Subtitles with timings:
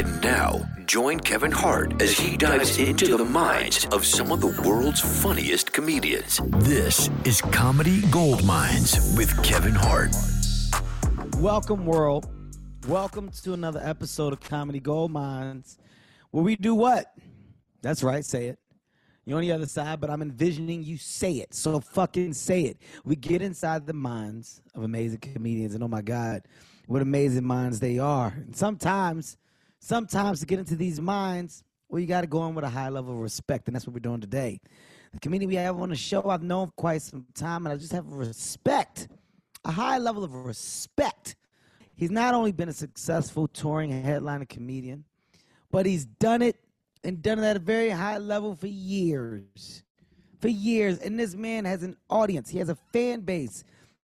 [0.00, 4.62] And now, join Kevin Hart as he dives into the minds of some of the
[4.66, 6.40] world's funniest comedians.
[6.60, 10.16] This is Comedy Gold Minds with Kevin Hart.
[11.36, 12.30] Welcome, world.
[12.88, 15.76] Welcome to another episode of Comedy Gold Minds,
[16.30, 17.12] where we do what?
[17.82, 18.58] That's right, say it.
[19.26, 21.52] You're on the other side, but I'm envisioning you say it.
[21.52, 22.78] So fucking say it.
[23.04, 26.48] We get inside the minds of amazing comedians, and oh my God,
[26.86, 28.32] what amazing minds they are.
[28.34, 29.36] And sometimes,
[29.80, 32.88] sometimes to get into these minds, well, you got to go in with a high
[32.88, 34.60] level of respect, and that's what we're doing today.
[35.12, 37.76] The comedian we have on the show, I've known for quite some time, and I
[37.76, 39.08] just have respect,
[39.64, 41.34] a high level of respect.
[41.96, 45.04] He's not only been a successful touring headliner comedian,
[45.70, 46.56] but he's done it
[47.02, 49.82] and done it at a very high level for years.
[50.40, 50.98] For years.
[50.98, 52.48] And this man has an audience.
[52.48, 53.64] He has a fan base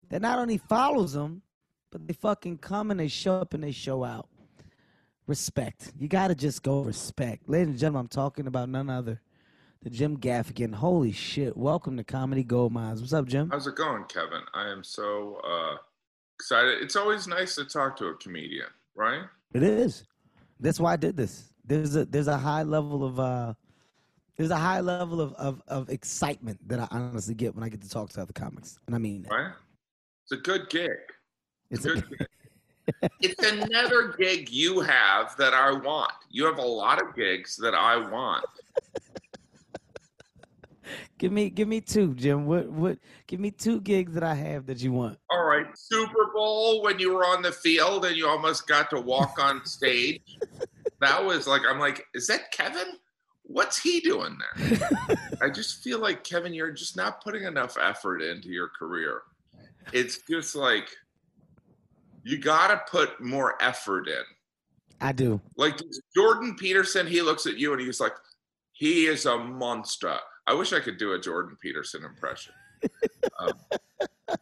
[0.09, 1.41] that not only follows him,
[1.91, 4.27] but they fucking come and they show up and they show out.
[5.27, 5.91] Respect.
[5.97, 7.49] You gotta just go respect.
[7.49, 9.19] Ladies and gentlemen, I'm talking about none other
[9.81, 10.75] than Jim Gaffigan.
[10.75, 11.57] Holy shit.
[11.57, 13.01] Welcome to Comedy Gold Minds.
[13.01, 13.49] What's up, Jim?
[13.49, 14.41] How's it going, Kevin?
[14.53, 15.77] I am so uh,
[16.37, 16.83] excited.
[16.83, 19.23] It's always nice to talk to a comedian, right?
[19.55, 20.03] It is.
[20.59, 21.51] That's why I did this.
[21.65, 23.55] There's a there's a high level of uh
[24.37, 27.81] there's a high level of, of, of excitement that I honestly get when I get
[27.81, 28.77] to talk to other comics.
[28.85, 29.31] And I mean that.
[29.31, 29.53] Right?
[30.23, 30.91] It's a good gig.
[31.71, 32.27] It's a good gig.
[33.21, 36.13] it's another gig you have that I want.
[36.29, 38.45] You have a lot of gigs that I want.
[41.17, 42.45] give me give me two, Jim.
[42.45, 45.17] What what give me two gigs that I have that you want.
[45.29, 45.65] All right.
[45.77, 49.65] Super Bowl when you were on the field and you almost got to walk on
[49.65, 50.37] stage.
[51.01, 52.97] that was like I'm like, is that Kevin?
[53.43, 54.89] What's he doing there?
[55.41, 59.21] I just feel like Kevin, you're just not putting enough effort into your career.
[59.93, 60.89] It's just like
[62.25, 64.23] you got to put more effort in.
[64.99, 65.39] I do.
[65.57, 65.79] Like
[66.15, 68.13] Jordan Peterson, he looks at you and he's like,
[68.71, 70.15] he is a monster.
[70.47, 72.53] I wish I could do a Jordan Peterson impression.
[73.39, 73.53] um,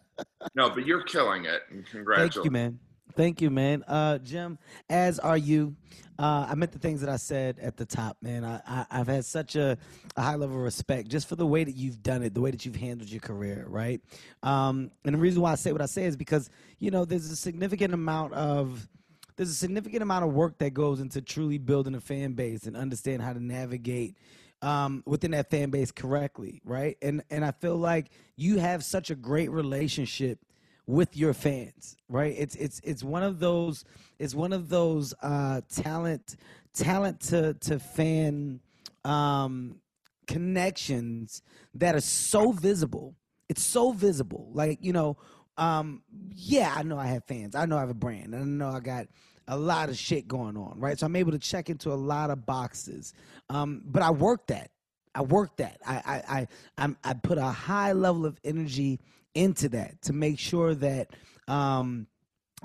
[0.56, 2.36] no, but you're killing it, and congratulations.
[2.36, 2.80] Thank you, man.
[3.16, 3.84] Thank you, man.
[3.88, 4.58] Uh, Jim,
[4.90, 5.76] as are you.
[6.18, 8.46] Uh, I meant the things that I said at the top, man.
[8.46, 9.78] I, I, have had such a,
[10.16, 12.52] a, high level of respect just for the way that you've done it, the way
[12.52, 14.00] that you've handled your career, right?
[14.44, 17.32] Um, and the reason why I say what I say is because, you know, there's
[17.32, 18.88] a significant amount of
[19.36, 22.78] there's a significant amount of work that goes into truly building a fan base and
[22.78, 24.16] understand how to navigate
[24.62, 26.96] um, within that fan base correctly, right?
[27.02, 30.40] And and I feel like you have such a great relationship
[30.86, 32.36] with your fans, right?
[32.38, 33.86] It's it's it's one of those
[34.20, 36.36] it's one of those uh, talent
[36.74, 38.60] talent to to fan
[39.06, 39.80] um,
[40.28, 41.42] connections
[41.76, 43.16] that are so visible.
[43.50, 44.50] It's so visible.
[44.54, 45.18] Like you know,
[45.58, 47.56] um, yeah, I know I have fans.
[47.56, 48.36] I know I have a brand.
[48.36, 49.08] I know I got
[49.48, 50.98] a lot of shit going on, right?
[50.98, 53.14] So I'm able to check into a lot of boxes.
[53.50, 54.72] Um, but I work that.
[55.16, 55.78] I work that.
[55.86, 59.00] I I I I'm, I put a high level of energy
[59.36, 61.12] into that to make sure that
[61.48, 62.08] um,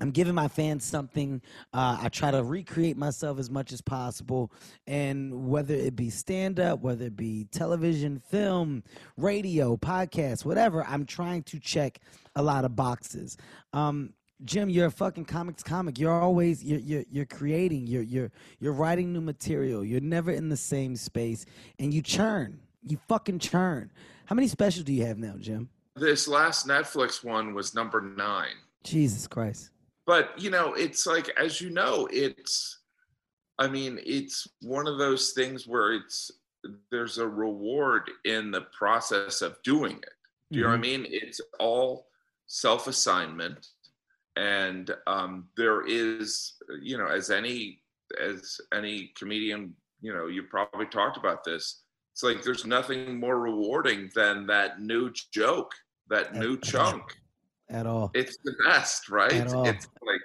[0.01, 1.43] I'm giving my fans something.
[1.73, 4.53] Uh, I try to recreate myself as much as possible.
[4.87, 8.85] And whether it be stand up, whether it be television, film,
[9.17, 12.01] radio, podcast, whatever, I'm trying to check
[12.37, 13.37] a lot of boxes.
[13.73, 14.15] Um,
[14.45, 15.99] Jim, you're a fucking comics comic.
[15.99, 17.89] You're always you're you're, you're creating.
[17.89, 18.31] You're you're
[18.61, 19.85] you're writing new material.
[19.85, 21.45] You're never in the same space,
[21.81, 22.61] and you churn.
[22.85, 23.91] You fucking churn.
[24.27, 25.71] How many specials do you have now, Jim?
[25.99, 28.55] This last Netflix one was number nine.
[28.85, 29.71] Jesus Christ.
[30.07, 32.79] But, you know, it's like, as you know, it's,
[33.59, 36.31] I mean, it's one of those things where it's,
[36.91, 40.15] there's a reward in the process of doing it.
[40.51, 40.73] Do you mm-hmm.
[40.73, 41.03] know what I mm-hmm.
[41.03, 41.11] mean?
[41.11, 42.07] It's all
[42.47, 43.67] self assignment.
[44.37, 47.81] And um, there is, you know, as any,
[48.21, 53.39] as any comedian you know you probably talked about this it's like there's nothing more
[53.39, 55.73] rewarding than that new joke
[56.11, 57.03] that new chunk.
[57.71, 58.11] At all.
[58.15, 59.33] It's the best right?
[59.33, 60.21] At it's like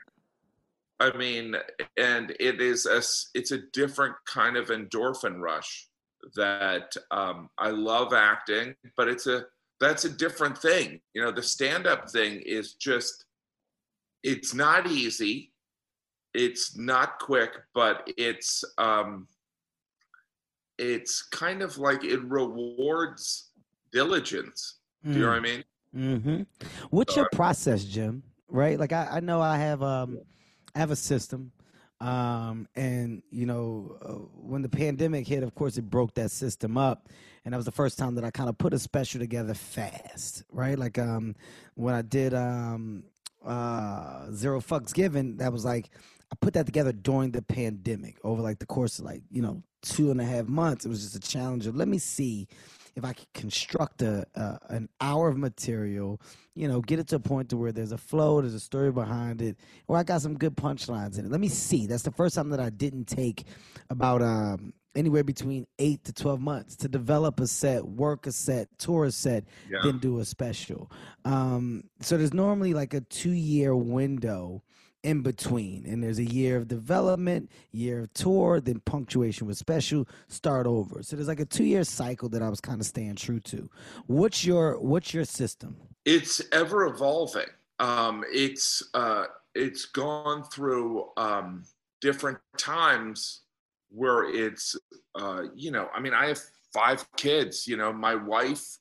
[1.00, 1.56] i mean
[1.98, 3.02] and it is a
[3.38, 5.88] it's a different kind of endorphin rush
[6.36, 9.44] that um i love acting but it's a
[9.84, 11.02] that's a different thing.
[11.14, 13.26] You know the stand up thing is just
[14.24, 15.52] it's not easy.
[16.34, 19.28] It's not quick but it's um
[20.78, 23.52] it's kind of like it rewards
[23.92, 24.80] diligence.
[25.04, 25.64] Do you know what i mean
[25.96, 26.44] Mm-hmm.
[26.90, 28.24] What's your process, Jim?
[28.50, 28.80] Right?
[28.80, 30.20] Like I, I know I have um
[30.76, 31.52] I have a system.
[32.00, 36.78] Um and you know uh, when the pandemic hit, of course it broke that system
[36.78, 37.10] up.
[37.46, 40.44] And that was the first time that I kind of put a special together fast,
[40.52, 40.78] right?
[40.78, 41.36] Like um
[41.76, 43.04] when I did um
[43.46, 45.90] uh Zero Fucks Given, that was like
[46.32, 49.62] I put that together during the pandemic over like the course of like, you know,
[49.84, 50.86] two and a half months.
[50.86, 52.48] It was just a challenge of let me see
[52.96, 56.22] if I could construct a, a an hour of material,
[56.56, 58.92] you know, get it to a point to where there's a flow, there's a story
[58.92, 59.58] behind it,
[59.88, 61.32] or I got some good punchlines in it.
[61.32, 61.88] Let me see.
[61.88, 63.46] That's the first time that I didn't take
[63.90, 68.68] about um, anywhere between eight to twelve months to develop a set, work a set,
[68.78, 69.80] tour a set, Yeah.
[69.84, 70.92] then do a special.
[71.26, 74.62] Um, so there's normally like a two year window
[75.04, 75.86] in between.
[75.86, 81.04] And there's a year of development year of tour then punctuation with special start over.
[81.04, 83.70] So there's like a two year cycle that i was kind of staying true to.
[84.08, 85.76] What's your what's your system?
[86.06, 87.50] It's ever evolving.
[87.80, 91.64] Um it's uh it's gone through um
[92.02, 93.42] different times
[93.90, 94.76] where it's
[95.16, 96.40] uh you know i mean i have
[96.74, 98.78] five kids you know my wife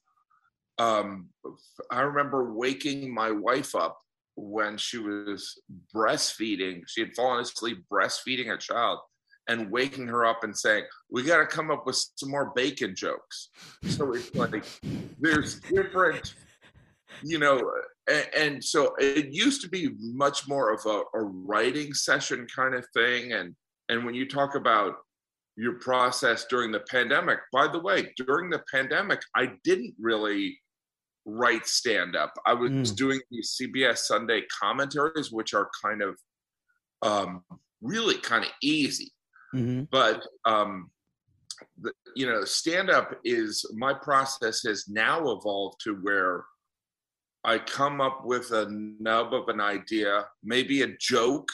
[0.79, 1.29] um
[1.91, 4.01] i remember waking my wife up
[4.37, 5.61] when she was
[5.94, 8.99] breastfeeding she had fallen asleep breastfeeding a child
[9.49, 12.94] and waking her up and saying we got to come up with some more bacon
[12.94, 13.50] jokes.
[13.88, 14.64] So it's like
[15.19, 16.34] there's different
[17.23, 17.61] you know
[18.11, 22.75] and, and so it used to be much more of a, a writing session kind
[22.75, 23.32] of thing.
[23.32, 23.55] And
[23.88, 24.94] and when you talk about
[25.56, 30.58] your process during the pandemic by the way during the pandemic i didn't really
[31.25, 32.97] write stand up i was Mm.
[32.97, 36.19] doing these cbs sunday commentaries which are kind of
[37.03, 37.45] um
[37.81, 39.13] really kind of easy
[39.55, 39.85] mm-hmm.
[39.91, 40.91] but um
[41.81, 46.45] the, you know stand up is my process has now evolved to where
[47.45, 48.67] i come up with a
[48.99, 51.49] nub of an idea maybe a joke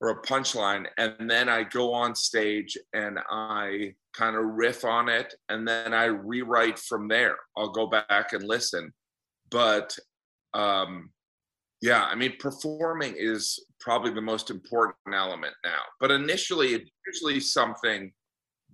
[0.00, 5.08] or a punchline and then i go on stage and i kind of riff on
[5.08, 7.36] it and then i rewrite from there.
[7.56, 8.92] I'll go back and listen.
[9.50, 9.96] But
[10.54, 11.10] um
[11.80, 15.80] yeah i mean performing is probably the most important element now.
[16.00, 18.12] But initially it's usually something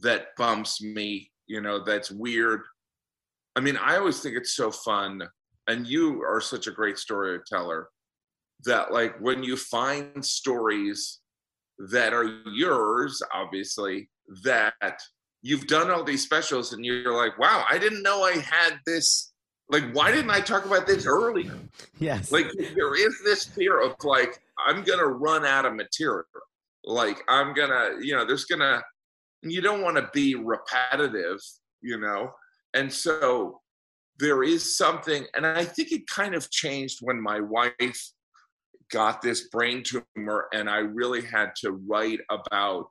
[0.01, 2.63] that bumps me you know that's weird.
[3.57, 5.23] I mean i always think it's so fun
[5.69, 7.89] and you are such a great storyteller
[8.65, 11.21] that like when you find stories
[11.91, 14.11] that are yours obviously
[14.43, 14.99] that
[15.43, 19.33] you've done all these specials and you're like wow i didn't know i had this.
[19.71, 21.55] Like why didn't i talk about this earlier
[21.99, 22.33] yes.
[22.33, 26.25] Like there is this fear of like i'm gonna run out of material.
[26.85, 28.83] Like i'm gonna you know there's gonna
[29.43, 31.39] you don't want to be repetitive
[31.81, 32.33] you know?
[32.75, 33.61] And so
[34.19, 38.13] there is something and i think it kind of changed when my wife
[38.91, 42.87] got this brain tumor and i really had to write about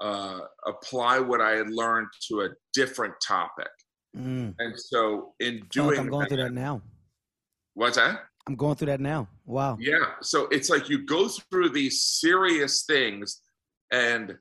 [0.00, 3.68] uh, apply what i had learned to a different topic.
[4.16, 4.54] Mm.
[4.58, 6.82] and so in feel like doing i'm going through that now.
[7.74, 8.20] What's that?
[8.46, 9.28] I'm going through that now.
[9.46, 9.76] Wow.
[9.80, 10.12] Yeah.
[10.22, 13.40] So it's like you go through these serious things
[13.90, 14.36] and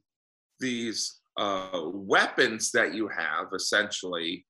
[0.60, 4.46] these uh, weapons that you have essentially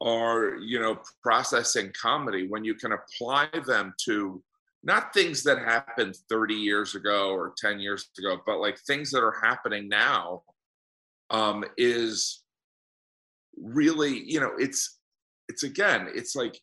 [0.00, 4.42] are, you know, processing comedy when you can apply them to
[4.86, 9.22] not things that happened 30 years ago or 10 years ago, but like things that
[9.22, 10.42] are happening now
[11.30, 12.44] um, is
[13.60, 15.00] really, you know, it's,
[15.48, 16.56] it's again, it's like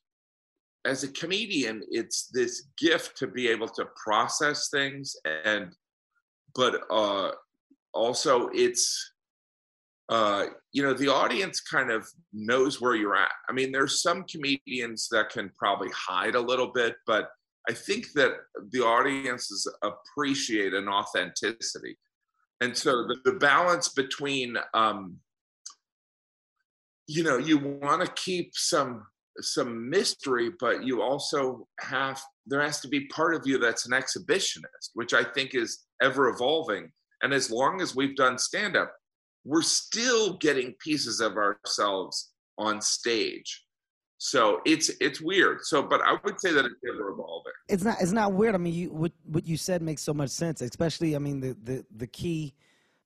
[0.86, 5.15] as a comedian it's this gift to be able to process things
[5.46, 5.72] and
[6.56, 7.32] but uh
[7.94, 9.13] also it's
[10.10, 13.32] uh you know the audience kind of knows where you're at.
[13.50, 17.30] I mean there's some comedians that can probably hide a little bit but
[17.70, 18.32] i think that
[18.72, 21.98] the audiences appreciate an authenticity
[22.62, 25.17] and so the, the balance between um
[27.08, 29.05] you know you want to keep some
[29.41, 33.93] some mystery, but you also have there has to be part of you that's an
[33.93, 36.91] exhibitionist, which I think is ever evolving.
[37.22, 38.93] And as long as we've done stand up,
[39.46, 43.62] we're still getting pieces of ourselves on stage.
[44.24, 45.65] So it's it's weird.
[45.65, 47.51] So, but I would say that it's ever evolving.
[47.68, 48.56] It's not it's not weird.
[48.56, 50.62] I mean, you what what you said makes so much sense.
[50.62, 52.53] Especially, I mean, the the the key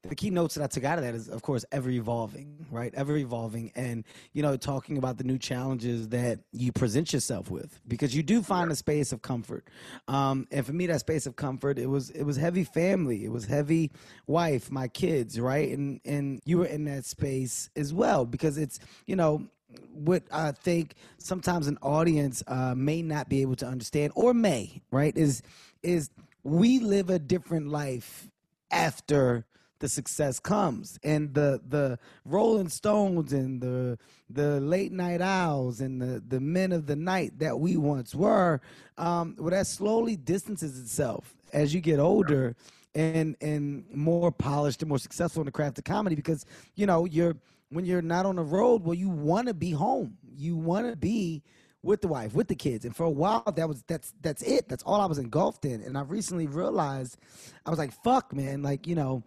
[0.04, 2.94] the key notes that I took out of that is, of course, ever evolving, right?
[2.94, 7.80] Ever evolving, and you know, talking about the new challenges that you present yourself with,
[7.88, 9.68] because you do find a space of comfort.
[10.08, 13.32] Um, and for me, that space of comfort, it was it was heavy family, it
[13.32, 13.92] was heavy
[14.28, 15.70] wife, my kids, right?
[15.76, 19.48] And and you were in that space as well, because it's you know
[19.94, 24.82] what I think sometimes an audience uh, may not be able to understand, or may,
[24.92, 25.16] right?
[25.18, 25.42] Is
[25.84, 26.10] is
[26.44, 28.30] we live a different life
[28.72, 29.46] after
[29.80, 33.98] the success comes and the the rolling stones and the
[34.30, 38.60] the late night owls and the the men of the night that we once were
[38.98, 42.56] um well that slowly distances itself as you get older
[42.96, 46.44] and and more polished and more successful in the craft of comedy because
[46.76, 47.36] you know you're
[47.70, 50.96] when you're not on the road well you want to be home you want to
[50.96, 51.44] be
[51.88, 52.86] with the wife, with the kids.
[52.86, 54.68] And for a while that was that's that's it.
[54.68, 55.82] That's all I was engulfed in.
[55.82, 57.18] And I recently realized
[57.66, 59.24] I was like, fuck, man, like, you know,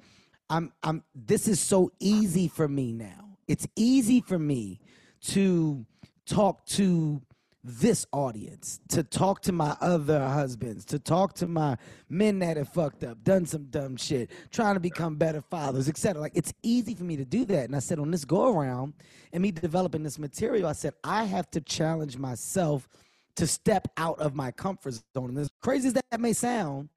[0.49, 3.39] I'm I'm this is so easy for me now.
[3.49, 4.81] It's easy for me
[5.23, 5.85] to
[6.27, 7.23] talk to
[7.63, 11.77] this audience, to talk to my other husbands, to talk to my
[12.09, 16.23] men that have fucked up, done some dumb shit, trying to become better fathers, etc.
[16.23, 17.65] Like it's easy for me to do that.
[17.67, 18.95] And I said on this go around
[19.33, 22.89] and me developing this material, I said I have to challenge myself
[23.37, 25.31] to step out of my comfort zone.
[25.31, 26.89] And as crazy as that may sound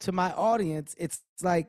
[0.00, 1.68] to my audience, it's like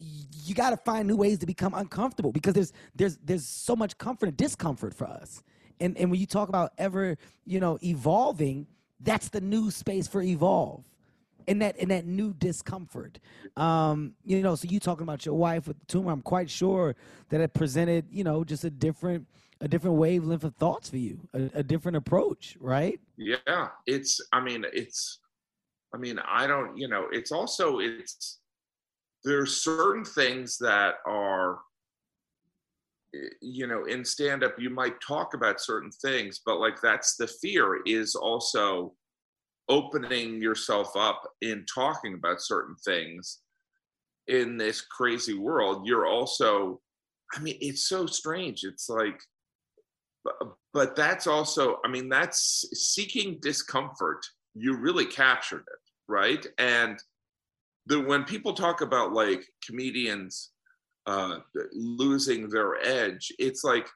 [0.00, 3.96] you got to find new ways to become uncomfortable because there's there's there's so much
[3.98, 5.42] comfort and discomfort for us
[5.80, 8.66] and and when you talk about ever you know evolving
[9.00, 10.82] that's the new space for evolve
[11.46, 13.18] and that and that new discomfort.
[13.56, 16.94] Um you know so you talking about your wife with the tumor i'm quite sure
[17.30, 19.26] that it presented you know just a different
[19.60, 23.00] a different wavelength of thoughts for you a, a different approach right?
[23.16, 25.20] Yeah it's i mean it's
[25.94, 28.40] i mean i don't you know it's also it's
[29.24, 31.58] there's certain things that are
[33.40, 37.26] you know in stand up you might talk about certain things but like that's the
[37.26, 38.92] fear is also
[39.68, 43.40] opening yourself up in talking about certain things
[44.26, 45.86] in this crazy world.
[45.86, 46.80] You're also
[47.34, 48.64] i mean it's so strange.
[48.64, 49.20] It's like
[50.72, 54.24] but that's also i mean that's seeking discomfort.
[54.54, 56.44] You really captured it right?
[56.58, 56.98] And
[57.86, 60.50] the when people talk about like comedians
[61.08, 61.38] uh,
[61.72, 63.88] losing their edge, it's like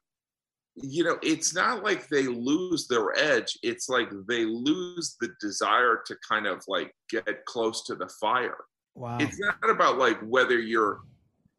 [0.75, 3.59] you know it's not like they lose their edge.
[3.63, 8.57] It's like they lose the desire to kind of like get close to the fire.
[8.95, 9.19] Wow.
[9.21, 11.01] It's not about like whether you're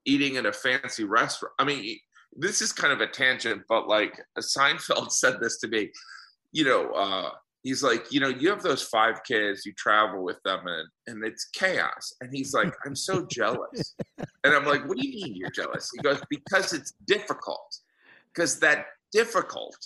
[0.06, 1.54] eating in a fancy restaurant.
[1.60, 1.98] I mean
[2.36, 5.92] this is kind of a tangent but like seinfeld said this to me.
[6.52, 7.30] You know uh
[7.64, 11.26] he's like, you know, you have those five kids, you travel with them, and and
[11.26, 12.14] it's chaos.
[12.22, 13.96] And he's like, I'm so jealous.
[14.18, 15.90] And I'm like, what do you mean you're jealous?
[15.94, 17.80] He goes, because it's difficult.
[18.34, 19.78] Because that difficult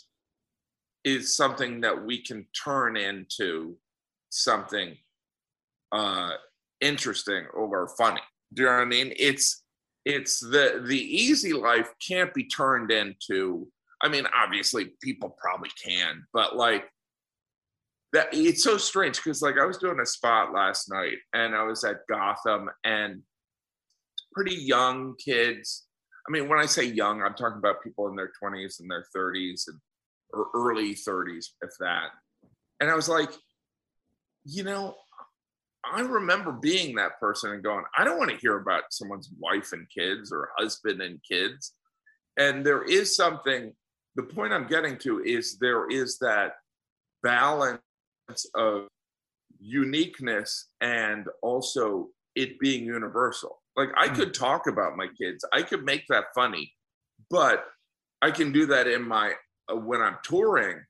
[1.04, 3.78] is something that we can turn into
[4.30, 4.98] something
[5.94, 6.32] uh
[6.82, 8.22] interesting or funny.
[8.54, 9.14] Do you know what I mean?
[9.18, 9.64] It's
[10.06, 13.68] it's the the easy life can't be turned into
[14.02, 16.86] I mean, obviously people probably can, but like
[18.14, 21.64] that it's so strange because like I was doing a spot last night and I
[21.64, 23.22] was at Gotham and
[24.38, 25.88] pretty young kids.
[26.28, 29.06] I mean, when I say young, I'm talking about people in their 20s and their
[29.16, 29.80] 30s and
[30.32, 32.10] or early 30s, if that.
[32.80, 33.32] And I was like,
[34.46, 34.94] you know,
[35.84, 39.72] I remember being that person and going, I don't want to hear about someone's wife
[39.72, 41.74] and kids or husband and kids.
[42.38, 43.74] And there is something,
[44.16, 46.54] the point I'm getting to is there is that
[47.24, 47.80] balance
[48.54, 48.88] of
[49.60, 53.62] uniqueness and also it being universal.
[53.78, 54.16] Like I hmm.
[54.16, 56.74] could talk about my kids, I could make that funny,
[57.30, 57.64] but
[58.22, 59.34] I can do that in my
[59.72, 60.82] uh, when I'm touring.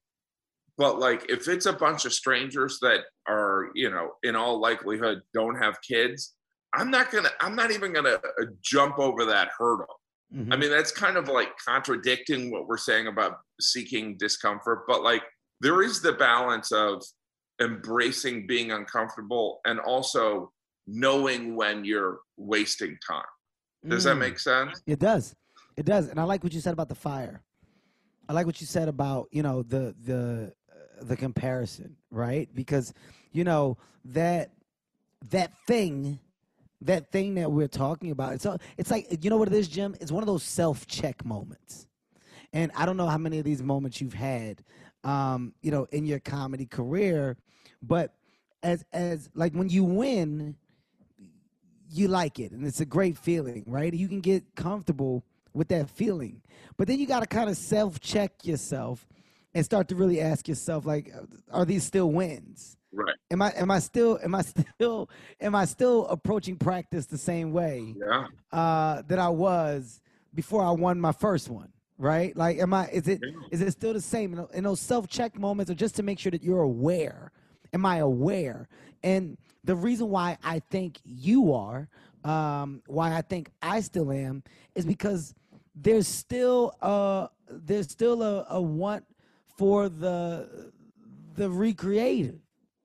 [0.78, 5.22] But like if it's a bunch of strangers that are, you know, in all likelihood
[5.34, 6.36] don't have kids,
[6.74, 10.00] I'm not going to I'm not even going to uh, jump over that hurdle.
[10.34, 10.54] Mm-hmm.
[10.54, 15.24] I mean, that's kind of like contradicting what we're saying about seeking discomfort, but like
[15.62, 17.04] there is the balance of
[17.62, 20.52] embracing being uncomfortable and also
[20.88, 23.24] knowing when you're wasting time.
[23.88, 24.06] Does mm.
[24.06, 24.82] that make sense?
[24.88, 25.36] It does.
[25.76, 26.08] It does.
[26.08, 27.44] And I like what you said about the fire.
[28.30, 32.50] I like what you said about, you know, the the uh, the comparison, right?
[32.54, 32.94] Because
[33.32, 34.52] you know, that
[35.30, 36.20] that thing
[36.82, 38.34] that thing that we're talking about.
[38.34, 39.96] It's all, it's like you know what it is, Jim.
[40.00, 41.88] It's one of those self check moments,
[42.54, 44.64] and I don't know how many of these moments you've had,
[45.04, 47.38] um, you know, in your comedy career,
[47.82, 48.14] but
[48.64, 50.56] as as like when you win,
[51.90, 53.94] you like it, and it's a great feeling, right?
[53.94, 56.42] You can get comfortable with that feeling,
[56.78, 59.08] but then you got to kind of self check yourself
[59.54, 61.12] and start to really ask yourself, like,
[61.52, 62.78] are these still wins?
[62.94, 63.16] Right.
[63.32, 64.42] Am I am I still am I
[64.78, 65.10] still
[65.42, 68.28] am I still approaching practice the same way Yeah.
[68.52, 70.02] uh, that I was
[70.34, 71.72] before I won my first one?
[72.00, 72.36] Right?
[72.38, 72.88] Like, am I?
[72.90, 73.32] Is it Yeah.
[73.52, 74.40] is it still the same?
[74.54, 77.32] In, those self check moments, or just to make sure that you're aware.
[77.74, 78.68] Am I aware?
[79.04, 79.38] And
[79.68, 81.90] the reason why I think you are,
[82.24, 84.42] um, why I think I still am,
[84.76, 85.36] is because
[85.76, 89.04] there's still a there's still a, a want
[89.58, 90.72] for the
[91.36, 92.40] the recreative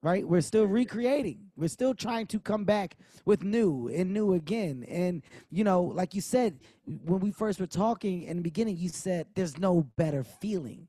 [0.04, 0.26] right?
[0.26, 1.38] We're still recreating.
[1.56, 4.84] We're still trying to come back with new and new again.
[4.88, 6.58] And you know like you said
[7.04, 10.88] when we first were talking in the beginning you said there's no better feeling.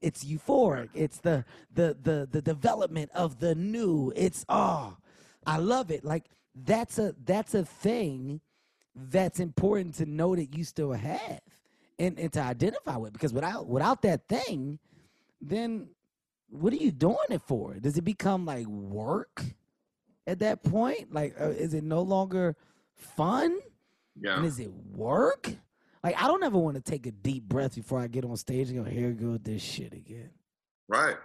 [0.00, 0.88] It's euphoric.
[0.94, 4.10] It's the the the the development of the new.
[4.16, 4.96] It's oh
[5.46, 6.04] i love it.
[6.04, 6.24] Like
[6.54, 8.40] that's a that's a thing
[8.94, 11.40] that's important to know that you still have
[11.98, 14.78] and, and to identify with because without without that thing
[15.40, 15.88] then
[16.50, 17.74] what are you doing it for?
[17.74, 19.42] Does it become like work
[20.26, 21.12] at that point?
[21.12, 22.56] Like uh, is it no longer
[22.94, 23.58] fun?
[24.20, 24.36] Yeah.
[24.36, 25.52] and is it work?
[26.04, 28.68] Like i don't ever want to take a deep breath before i get on stage
[28.68, 30.30] and go here go this shit again.
[30.86, 31.16] Right.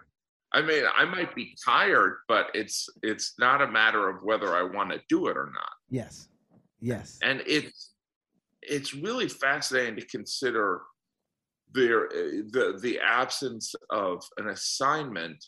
[0.51, 4.63] I mean, I might be tired, but it's it's not a matter of whether I
[4.63, 5.72] want to do it or not.
[5.89, 6.27] yes
[6.79, 7.94] yes And it's
[8.62, 10.82] it's really fascinating to consider
[11.72, 15.44] there uh, the the absence of an assignment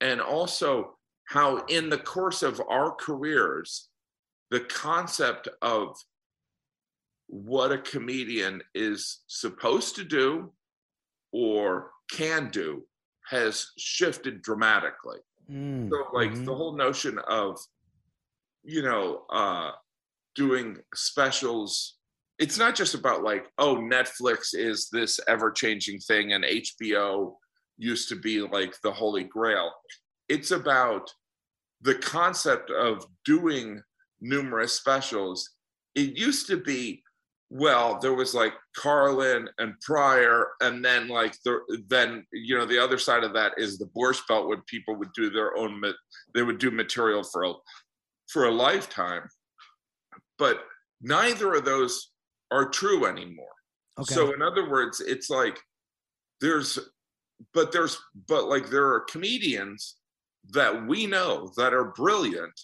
[0.00, 0.96] and also
[1.28, 3.88] how in the course of our careers
[4.50, 5.96] the concept of
[7.26, 10.52] what a comedian is supposed to do
[11.32, 12.84] or can do
[13.28, 15.18] has shifted dramatically.
[15.50, 16.44] Mm, so like mhm.
[16.44, 17.58] the whole notion of
[18.62, 19.72] you know uh
[20.34, 21.98] doing specials
[22.38, 27.34] it's not just about like oh netflix is this ever-changing thing and hbo
[27.76, 29.72] used to be like the holy grail.
[30.28, 31.10] It's about
[31.82, 33.82] the concept of doing
[34.20, 35.50] numerous specials.
[35.94, 37.02] It used to be
[37.54, 42.82] well there was like carlin and pryor and then like the then you know the
[42.82, 45.80] other side of that is the borscht belt when people would do their own
[46.34, 47.52] they would do material for a
[48.28, 49.28] for a lifetime.
[50.38, 50.64] But
[51.00, 52.10] neither of those
[52.50, 53.46] are true anymore.
[54.00, 54.12] Okay.
[54.12, 55.60] so in other words it's like
[56.40, 56.80] there's
[57.52, 59.94] but there's but like there are comedians
[60.50, 62.60] that we know that are brilliant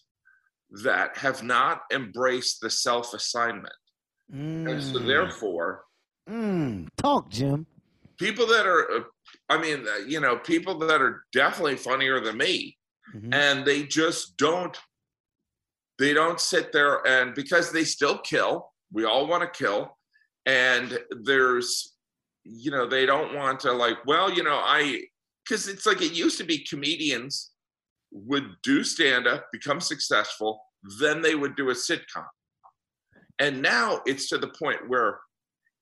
[0.82, 3.72] that have not embraced the self assignment
[4.32, 5.84] and so Mm, therefore
[6.28, 7.66] mm, talk jim.
[8.18, 9.00] people that are uh,
[9.48, 12.76] i mean uh, you know people that are definitely funnier than me
[13.14, 13.34] Mhm.
[13.34, 14.78] and they just don't
[15.98, 19.96] they don't sit there and because they still kill we all want to kill
[20.46, 21.96] and there's
[22.44, 25.00] you know they don't want to like well you know i
[25.44, 27.50] because it's like it used to be comedians
[28.12, 30.62] would do stand up become successful
[31.00, 32.24] then they would do a sitcom
[33.40, 35.18] and now it's to the point where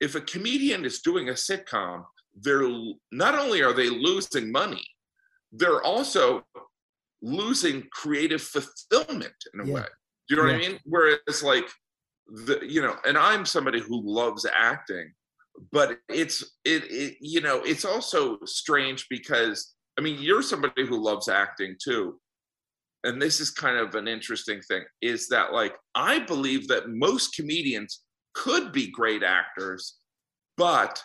[0.00, 2.04] if a comedian is doing a sitcom
[2.40, 2.68] they're
[3.12, 4.86] not only are they losing money
[5.52, 6.42] they're also
[7.20, 9.74] losing creative fulfillment in a Yeah.
[9.74, 9.86] way.
[10.28, 10.78] Do you know what i mean?
[10.84, 11.68] Whereas like
[12.46, 15.12] the you know and i'm somebody who loves acting
[15.72, 21.02] but it's it, it you know it's also strange because i mean you're somebody who
[21.02, 22.20] loves acting too
[23.04, 27.34] and this is kind of an interesting thing is that like i believe that most
[27.34, 28.02] comedians
[28.34, 29.98] could be great actors
[30.56, 31.02] but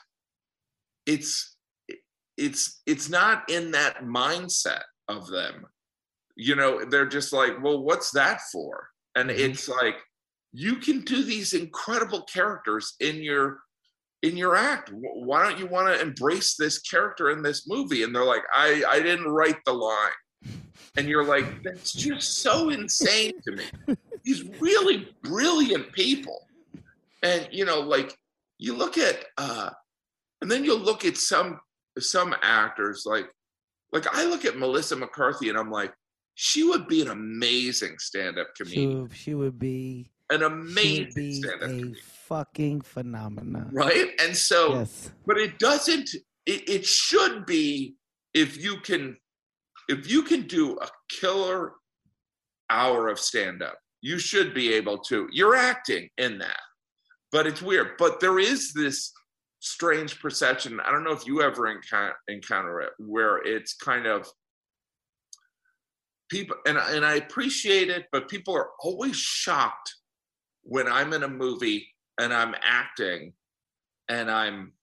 [1.06, 1.56] it's
[2.38, 5.66] it's it's not in that mindset of them.
[6.36, 8.90] You know they're just like well what's that for?
[9.16, 9.38] And Mhm.
[9.38, 9.98] it's like
[10.52, 13.62] you can do these incredible characters in your
[14.24, 14.90] in your act.
[14.94, 18.04] Why don't you want to embrace this character in this movie?
[18.04, 20.20] And they're like i i didn't write the line
[20.98, 23.96] and you're like that's just so insane to me.
[24.24, 26.48] These really brilliant people.
[27.22, 28.16] And you know like
[28.58, 29.70] you look at uh
[30.42, 31.60] and then you'll look at some
[32.00, 33.30] some actors like
[33.92, 35.94] like i look at melissa mccarthy and i'm like
[36.36, 39.04] she would be an amazing stand-up comedian.
[39.04, 41.96] would, she would be an amazing be stand-up a comedian.
[42.02, 43.70] fucking phenomenon.
[43.72, 44.10] Right?
[44.20, 45.12] And so yes.
[45.26, 46.10] but it doesn't
[46.46, 47.96] it, it should be
[48.34, 49.16] if you can
[49.90, 51.74] if you can do a killer
[52.70, 55.28] hour of stand up you should be able to.
[55.32, 56.60] You're acting in that,
[57.32, 57.92] but it's weird.
[57.98, 59.12] But there is this
[59.62, 60.80] strange perception.
[60.82, 64.28] I don't know if you ever encounter, encounter it, where it's kind of
[66.30, 69.96] people, and and I appreciate it, but people are always shocked
[70.64, 71.88] when I'm in a movie
[72.20, 73.32] and I'm acting
[74.10, 74.74] and I'm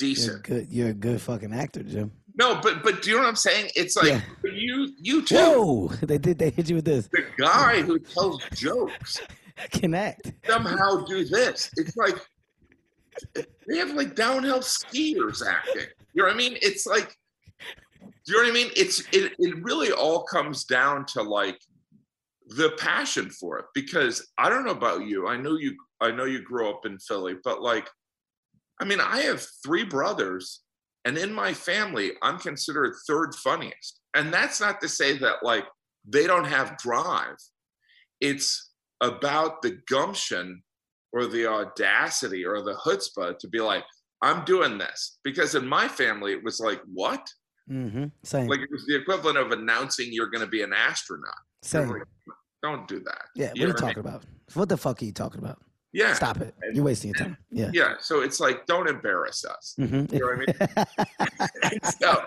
[0.00, 0.44] You're decent.
[0.44, 0.68] good.
[0.70, 2.10] You're a good fucking actor, Jim.
[2.38, 3.70] No, but but do you know what I'm saying?
[3.76, 4.20] It's like Yeah.
[4.44, 5.36] you you too.
[5.36, 5.88] Whoa!
[6.02, 6.38] They did.
[6.38, 7.08] They hit you with this.
[7.10, 9.20] The guy who tells jokes
[9.70, 10.32] Can act.
[10.46, 11.70] somehow do this.
[11.76, 12.16] It's like
[13.66, 15.86] they have like downhill skiers acting.
[16.12, 16.56] You know what I mean?
[16.60, 17.16] It's like,
[18.00, 18.70] do you know what I mean?
[18.76, 21.58] It's it it really all comes down to like
[22.48, 23.64] the passion for it.
[23.74, 25.26] Because I don't know about you.
[25.28, 25.74] I know you.
[26.02, 27.88] I know you grew up in Philly, but like,
[28.80, 30.60] I mean, I have three brothers,
[31.06, 34.00] and in my family, I'm considered third funniest.
[34.16, 35.64] And that's not to say that like
[36.04, 37.36] they don't have drive.
[38.20, 40.62] It's about the gumption
[41.12, 43.84] or the audacity or the chutzpah to be like,
[44.20, 45.18] I'm doing this.
[45.22, 47.24] Because in my family, it was like, what?
[47.70, 48.06] Mm-hmm.
[48.24, 48.48] Same.
[48.48, 51.34] Like it was the equivalent of announcing you're going to be an astronaut.
[51.62, 51.88] Same.
[51.88, 52.02] like,
[52.64, 53.22] Don't do that.
[53.36, 53.50] Yeah.
[53.50, 54.24] What are you what I talking about?
[54.54, 55.62] What the fuck are you talking about?
[55.96, 56.12] Yeah.
[56.12, 56.54] Stop it.
[56.74, 57.38] You're wasting your time.
[57.50, 57.70] Yeah.
[57.72, 57.94] Yeah.
[58.00, 59.74] So it's like, don't embarrass us.
[59.80, 60.14] Mm-hmm.
[60.14, 60.86] You know what
[61.64, 61.80] I mean?
[62.00, 62.22] so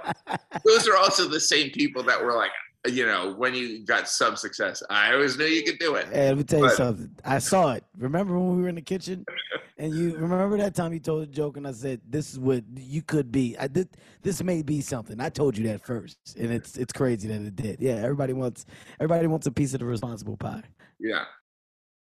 [0.66, 2.50] those are also the same people that were like,
[2.88, 6.08] you know, when you got some success, I always knew you could do it.
[6.12, 7.12] Hey, let me tell you But- something.
[7.24, 7.84] I saw it.
[7.96, 9.24] Remember when we were in the kitchen,
[9.78, 12.64] and you remember that time you told a joke, and I said, "This is what
[12.76, 13.56] you could be.
[13.60, 13.90] I did.
[14.24, 17.56] This may be something." I told you that first, and it's it's crazy that it
[17.56, 17.82] did.
[17.82, 18.66] Yeah, everybody wants
[19.00, 20.64] everybody wants a piece of the responsible pie.
[21.00, 21.26] Yeah.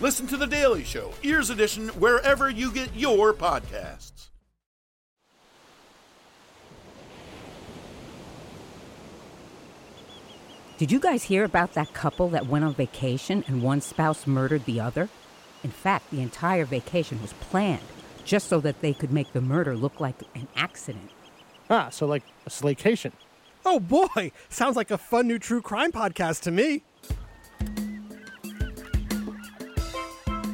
[0.00, 4.28] Listen to The Daily Show, Ears Edition, wherever you get your podcasts.
[10.78, 14.64] Did you guys hear about that couple that went on vacation and one spouse murdered
[14.64, 15.10] the other?
[15.62, 17.82] In fact, the entire vacation was planned
[18.24, 21.10] just so that they could make the murder look like an accident.
[21.68, 23.12] Ah, so like a slaycation.
[23.66, 26.84] Oh boy, sounds like a fun new true crime podcast to me.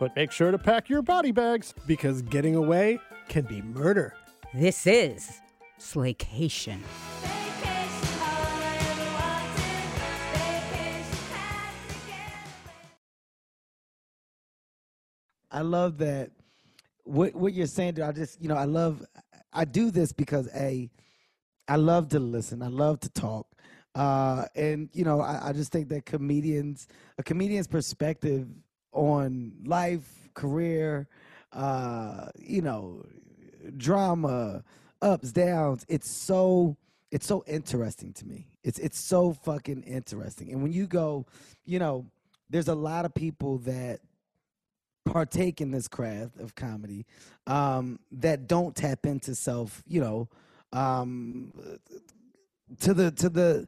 [0.00, 1.74] But make sure to pack your body bags.
[1.86, 4.14] Because getting away can be murder.
[4.54, 5.40] This is
[5.78, 6.80] Slaycation.
[15.52, 16.30] I love that.
[17.04, 19.04] What what you're saying, dude, I just you know I love.
[19.52, 20.88] I do this because a,
[21.68, 22.62] I love to listen.
[22.62, 23.48] I love to talk,
[23.96, 26.86] uh, and you know I, I just think that comedians,
[27.18, 28.46] a comedian's perspective
[28.92, 31.08] on life, career,
[31.52, 33.04] uh, you know,
[33.76, 34.62] drama,
[35.02, 35.84] ups, downs.
[35.88, 36.76] It's so
[37.10, 38.46] it's so interesting to me.
[38.62, 40.52] It's it's so fucking interesting.
[40.52, 41.26] And when you go,
[41.64, 42.06] you know,
[42.48, 44.00] there's a lot of people that
[45.04, 47.06] partake in this craft of comedy
[47.46, 50.28] um, that don't tap into self, you know,
[50.72, 51.52] um,
[52.80, 53.66] to the to the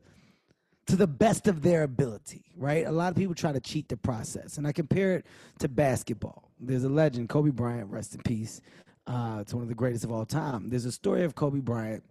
[0.87, 2.87] to the best of their ability, right?
[2.87, 5.27] A lot of people try to cheat the process, and I compare it
[5.61, 6.51] to basketball.
[6.61, 8.61] There's a legend, Kobe Bryant, rest in peace.
[9.07, 10.69] Uh, it's one of the greatest of all time.
[10.69, 12.05] There's a story of Kobe Bryant,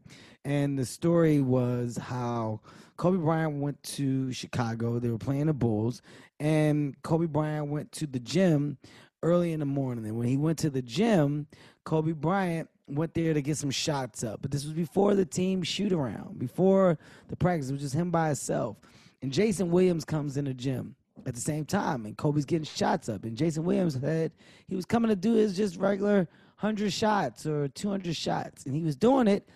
[0.45, 2.61] and the story was how
[2.97, 4.99] Kobe Bryant went to Chicago.
[4.99, 6.01] They were playing the Bulls,
[6.39, 8.77] and Kobe Bryant went to the gym
[9.23, 10.05] early in the morning.
[10.05, 11.47] And when he went to the gym,
[11.83, 14.41] Kobe Bryant went there to get some shots up.
[14.41, 16.97] But this was before the team shoot around, before
[17.29, 17.69] the practice.
[17.69, 18.77] It was just him by himself.
[19.21, 23.07] And Jason Williams comes in the gym at the same time, and Kobe's getting shots
[23.07, 23.23] up.
[23.23, 24.31] And Jason Williams said
[24.67, 26.27] he was coming to do his just regular
[26.59, 28.65] 100 shots or 200 shots.
[28.65, 29.47] And he was doing it.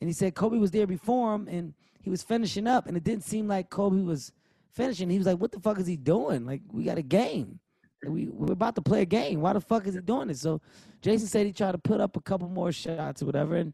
[0.00, 2.86] And he said Kobe was there before him, and he was finishing up.
[2.86, 4.32] And it didn't seem like Kobe was
[4.72, 5.08] finishing.
[5.08, 6.44] He was like, what the fuck is he doing?
[6.44, 7.60] Like, we got a game.
[8.06, 9.40] We we're about to play a game.
[9.40, 10.38] Why the fuck is he doing it?
[10.38, 10.60] So
[11.00, 13.72] Jason said he tried to put up a couple more shots or whatever, and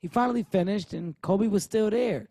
[0.00, 2.28] he finally finished, and Kobe was still there.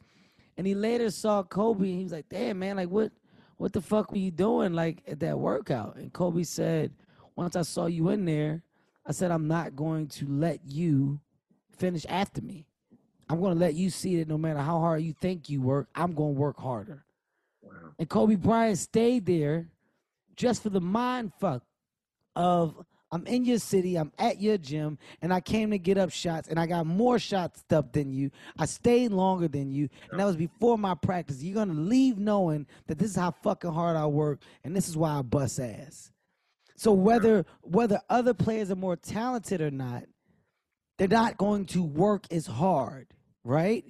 [0.57, 3.11] And he later saw Kobe, and he was like, "Damn, man, like what,
[3.57, 6.91] what the fuck were you doing like at that workout?" And Kobe said,
[7.35, 8.63] "Once I saw you in there,
[9.05, 11.19] I said I'm not going to let you
[11.77, 12.65] finish after me.
[13.29, 15.87] I'm going to let you see that no matter how hard you think you work,
[15.95, 17.05] I'm going to work harder."
[17.61, 17.71] Wow.
[17.97, 19.67] And Kobe Bryant stayed there
[20.39, 21.61] just for the mind fuck
[22.35, 22.73] of
[23.11, 26.47] I'm in your city, I'm at your gym, and I came to get up shots,
[26.47, 28.29] and I got more shots up than you.
[28.57, 31.43] I stayed longer than you, and that was before my practice.
[31.43, 34.95] You're gonna leave knowing that this is how fucking hard I work, and this is
[34.95, 36.11] why I bust ass.
[36.77, 40.03] So whether whether other players are more talented or not,
[40.97, 43.07] they're not going to work as hard,
[43.43, 43.83] right?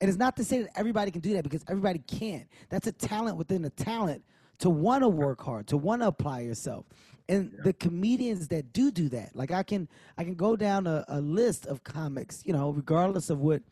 [0.00, 2.48] And it's not to say that everybody can do that because everybody can't.
[2.70, 4.24] That's a talent within a talent
[4.62, 6.86] to want to work hard, to want to apply yourself.
[7.28, 11.04] And the comedians that do do that, like I can, I can go down a,
[11.08, 13.62] a list of comics, you know, regardless of what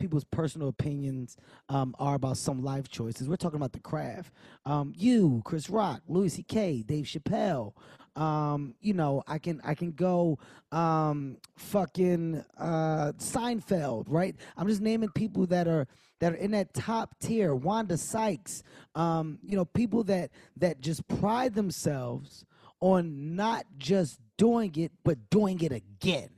[0.00, 1.36] people's personal opinions
[1.68, 3.28] um, are about some life choices.
[3.28, 4.32] We're talking about the craft.
[4.64, 7.72] Um, you, Chris Rock, Louis C.K., Dave Chappelle.
[8.16, 10.36] Um, you know, I can I can go
[10.72, 14.34] um, fucking uh, Seinfeld, right?
[14.56, 15.86] I'm just naming people that are
[16.20, 17.54] that are in that top tier.
[17.54, 18.62] Wanda Sykes,
[18.94, 22.44] um, you know, people that that just pride themselves
[22.80, 26.30] on not just doing it, but doing it again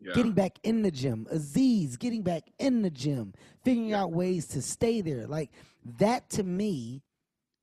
[0.00, 0.12] Yeah.
[0.14, 1.26] getting back in the gym.
[1.30, 5.26] Aziz getting back in the gym, figuring out ways to stay there.
[5.26, 5.50] Like
[5.98, 7.02] that to me,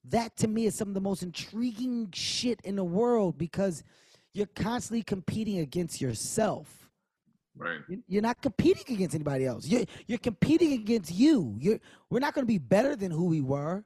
[0.06, 3.84] that to me is some of the most intriguing shit in the world because
[4.34, 6.81] you're constantly competing against yourself.
[7.62, 7.80] Right.
[7.88, 9.66] You- You're not competing against anybody else.
[9.68, 11.56] You're you're competing against you.
[11.60, 13.84] You're we're not going to be better than who we were,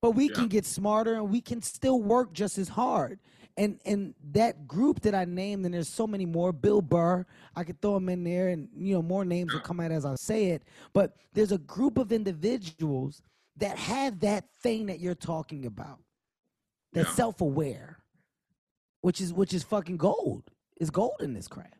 [0.00, 0.34] but we Yeah.
[0.34, 3.18] can get smarter and we can still work just as hard.
[3.56, 6.52] And and that group that I named, and there's so many more.
[6.52, 9.80] Bill Burr, I could throw him in there, and you know more names will come
[9.80, 10.62] out as I say it.
[10.92, 13.20] But there's a group of individuals
[13.56, 15.98] that have that thing that you're talking about.
[16.92, 17.14] That's Yeah.
[17.16, 17.98] self-aware,
[19.00, 20.52] which is which is fucking gold.
[20.80, 21.77] Is gold in this craft.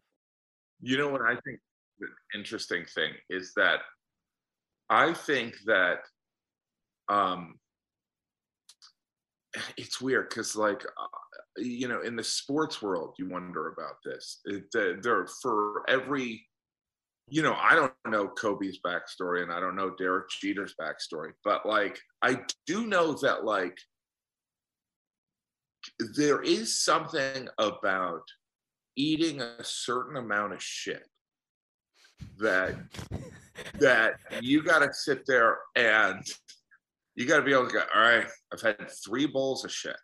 [0.81, 1.61] You know what I think
[1.99, 3.81] the interesting thing is that
[4.89, 5.99] I think that
[7.09, 7.59] um
[9.77, 11.07] it's weird because like uh,
[11.57, 14.41] you know in the sports world you wonder about this.
[14.45, 16.47] It, uh, there for every
[17.31, 21.67] you know i don't know kobe's backstory and i don't know derek jeter's backstory but
[21.67, 23.77] like i do know that like
[26.17, 28.23] there is something about
[28.99, 31.05] eating a certain amount of shit
[32.39, 32.75] that
[33.79, 36.27] that you got to sit there and
[37.15, 39.97] you got to be able to go all right i've had three bowls of shit.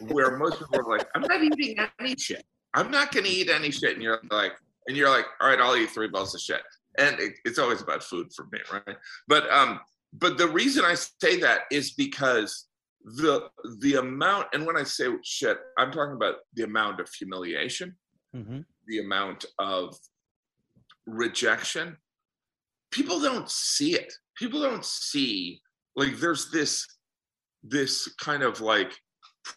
[0.00, 2.44] Where most people are like i'm not eating any shit.
[2.74, 3.94] I'm not going to eat any shit.
[3.94, 4.52] And you're like
[4.86, 6.62] and you're like all right i'll eat three bowls of shit.
[6.96, 8.96] And it, it's always about food for me right?
[9.26, 9.80] But um
[10.12, 12.67] but the reason i say that is because
[13.16, 13.48] the
[13.80, 17.96] the amount and when i say shit i'm talking about the amount of humiliation
[18.36, 18.60] Mm-hmm.
[18.86, 19.96] the amount of
[21.06, 21.96] rejection.
[22.90, 24.12] People don't see it.
[24.36, 25.60] People don't see
[25.96, 26.86] like there's this
[27.62, 28.92] this kind of like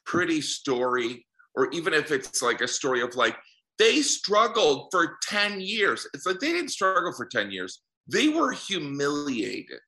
[0.06, 3.38] pretty story or even if it's like a story of like
[3.78, 6.08] they struggled for 10 years.
[6.14, 7.82] It's like they didn't struggle for 10 years.
[8.08, 9.80] They were humiliated.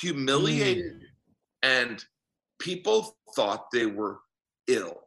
[0.00, 1.00] Humiliated
[1.62, 2.04] and
[2.60, 4.20] people thought they were
[4.68, 5.00] ill.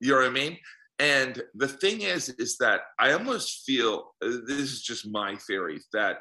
[0.00, 0.58] You know what i mean?
[0.98, 5.78] And the thing is is that i almost feel uh, this is just my theory
[5.92, 6.18] that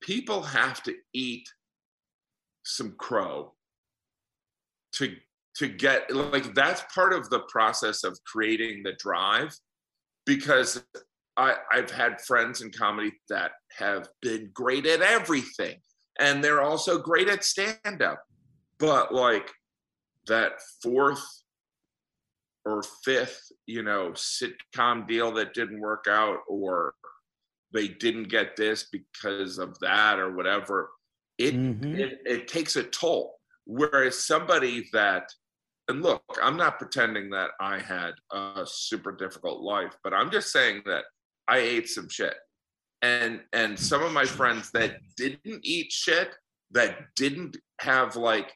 [0.00, 1.46] people have to eat
[2.64, 3.52] some crow
[4.92, 5.14] to
[5.56, 9.54] to get like that's part of the process of creating the drive
[10.26, 10.82] because
[11.36, 15.76] I, I've had friends in comedy that have been great at everything
[16.18, 18.22] and they're also great at stand up
[18.80, 19.50] but like
[20.26, 21.24] that fourth
[22.64, 26.94] or fifth you know sitcom deal that didn't work out or
[27.72, 30.90] they didn't get this because of that or whatever
[31.38, 31.98] it Mhm.
[31.98, 35.28] it, it takes a toll whereas somebody that
[35.88, 40.52] and look i'm not pretending that i had a super difficult life but i'm just
[40.52, 41.04] saying that
[41.48, 42.34] i ate some shit
[43.02, 46.34] and and some of my friends that didn't eat shit
[46.72, 48.52] that didn't have like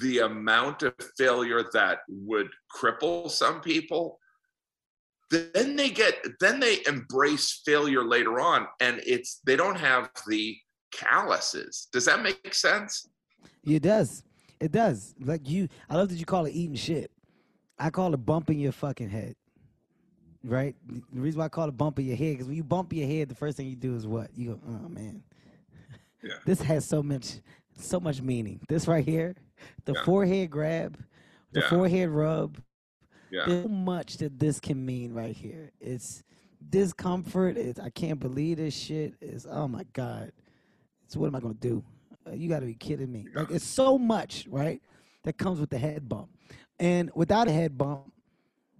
[0.00, 4.18] the amount of failure that would cripple some people
[5.30, 10.56] then they get then they embrace failure later on and it's they don't have the
[10.90, 13.08] calluses does that make sense
[13.64, 14.22] It does.
[14.60, 15.14] It does.
[15.20, 17.10] Like you, I love that you call it eating shit.
[17.78, 19.36] I call it bumping your fucking head.
[20.44, 20.74] Right?
[20.88, 23.28] The reason why I call it bumping your head because when you bump your head,
[23.28, 24.30] the first thing you do is what?
[24.36, 25.22] You go, oh man.
[26.22, 26.32] Yeah.
[26.44, 27.40] This has so much
[27.84, 28.60] so much meaning.
[28.68, 29.34] This right here,
[29.84, 30.04] the Yeah.
[30.04, 30.98] forehead grab,
[31.52, 31.68] the Yeah.
[31.70, 32.58] forehead rub.
[33.30, 33.44] Yeah.
[33.46, 35.72] There's so much that this can mean right here.
[35.80, 36.22] It's
[36.70, 37.56] discomfort.
[37.56, 39.14] It's I can't believe this shit.
[39.20, 40.32] It's oh my god.
[41.06, 41.84] So what am I gonna do?
[42.26, 43.26] Uh, you got to be kidding me.
[43.34, 44.82] Like it's so much, right?
[45.24, 46.30] That comes with the head bump,
[46.78, 48.12] and without a head bump,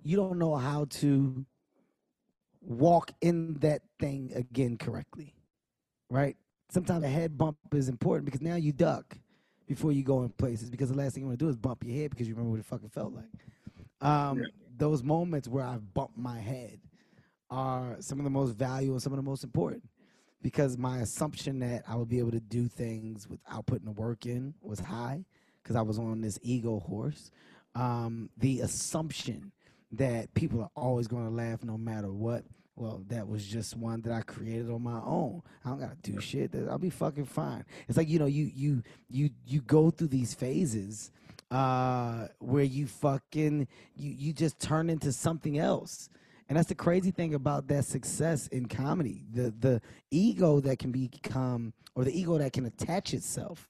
[0.02, 1.44] you don't know how to
[2.60, 5.34] walk in that thing again correctly,
[6.10, 6.36] right?
[6.70, 9.16] Sometimes a head bump is important because now you duck
[9.66, 11.84] before you go in places because the last thing you want to do is bump
[11.84, 13.26] your head because you remember what it fucking felt like.
[14.00, 14.42] Um,
[14.76, 16.80] Those moments where I've bumped my head
[17.50, 19.82] are some of the most valuable and some of the most important
[20.42, 24.26] because my assumption that I would be able to do things without putting the work
[24.26, 25.24] in was high
[25.62, 27.30] because I was on this ego horse.
[27.74, 29.52] Um, the assumption
[29.92, 32.44] that people are always going to laugh no matter what.
[32.78, 35.42] Well, that was just one that I created on my own.
[35.64, 36.54] I don't gotta do shit.
[36.70, 37.64] I'll be fucking fine.
[37.88, 41.10] It's like you know, you you you you go through these phases
[41.50, 46.08] uh, where you fucking you you just turn into something else.
[46.48, 49.24] And that's the crazy thing about that success in comedy.
[49.32, 53.68] The the ego that can become or the ego that can attach itself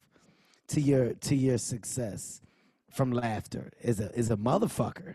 [0.68, 2.42] to your to your success
[2.90, 5.14] from laughter is a is a motherfucker.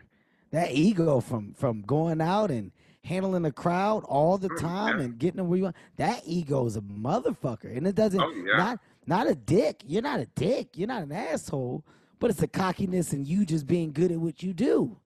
[0.50, 2.72] That ego from from going out and
[3.04, 5.76] handling the crowd all the time and getting them where you want.
[5.98, 7.76] That ego is a motherfucker.
[7.76, 8.58] And it doesn't Oh, yeah.
[8.58, 9.82] not not a dick.
[9.86, 10.70] You're not a dick.
[10.78, 11.84] You're not an asshole.
[12.20, 14.98] But it's a cockiness and you just being good at what you do.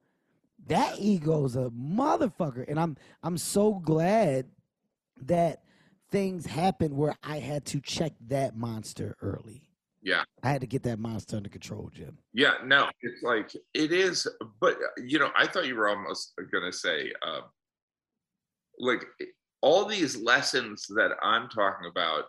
[0.67, 2.65] That ego's a motherfucker.
[2.67, 4.45] And I'm I'm so glad
[5.23, 5.63] that
[6.11, 9.63] things happened where I had to check that monster early.
[10.03, 10.23] Yeah.
[10.43, 12.17] I had to get that monster under control, Jim.
[12.33, 14.27] Yeah, no, it's like it is,
[14.61, 17.41] but you know, I thought you were almost gonna say, uh,
[18.79, 19.05] like
[19.61, 22.25] all these lessons that I'm talking about.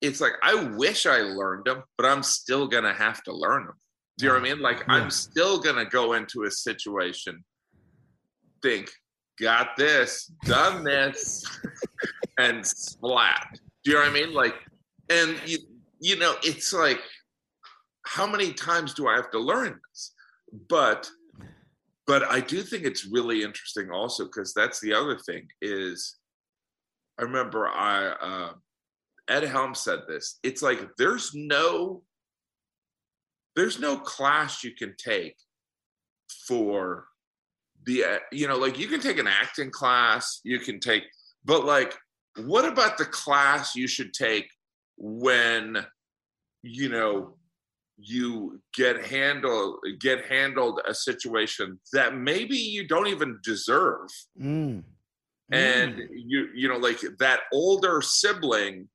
[0.00, 3.74] It's like I wish I learned them, but I'm still gonna have to learn them.
[4.16, 4.62] Do you know what I mean?
[4.62, 4.94] Like Yeah.
[4.94, 7.44] I'm still gonna go into a situation,
[8.62, 8.90] think,
[9.40, 11.44] got this, done this,
[12.38, 13.58] and splat.
[13.84, 14.32] Do you know what I mean?
[14.34, 14.54] Like,
[15.10, 15.58] and you,
[16.00, 17.00] you know, it's like,
[18.06, 20.14] how many times do I have to learn this?
[20.68, 21.10] But,
[22.08, 26.16] but I do think it's really interesting also because that's the other thing is,
[27.20, 28.52] I remember I uh,
[29.28, 30.38] Ed Helm said this.
[30.42, 32.02] It's like there's no,
[33.56, 35.36] there's no class you can take
[36.46, 37.04] for
[37.84, 41.04] the uh, you know like you can take an acting class you can take
[41.44, 41.94] but like
[42.44, 44.46] what about the class you should take
[44.96, 45.78] when
[46.62, 47.36] you know
[48.00, 54.08] you get handled get handled a situation that maybe you don't even deserve
[54.40, 54.84] Mm.
[55.50, 56.08] and Mm.
[56.12, 58.88] you you know like that older sibling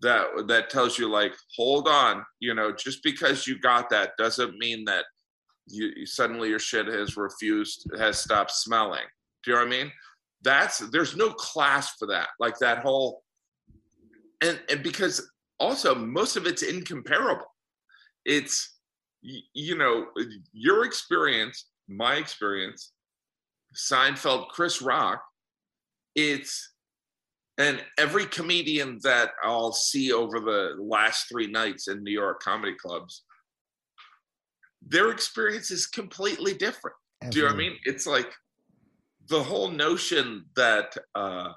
[0.00, 4.56] that that tells you like hold on you know just because you got that doesn't
[4.58, 5.04] mean that
[5.68, 9.06] you you- suddenly your shit has refused has stopped smelling
[9.42, 9.92] do you know what i mean
[10.42, 13.22] that's there's no class for that like that whole
[14.40, 17.46] and and because also most of it's incomparable
[18.24, 18.78] it's
[19.22, 20.06] you know
[20.52, 22.92] your experience my experience
[23.74, 25.22] seinfeld chris rock
[26.14, 26.74] it's
[27.58, 32.74] and every comedian that I'll see over the last three nights in New York comedy
[32.74, 33.22] clubs,
[34.86, 36.96] their experience is completely different.
[37.30, 37.76] Do you know what I mean?
[37.84, 38.30] It's like
[39.28, 41.52] the whole notion that, uh,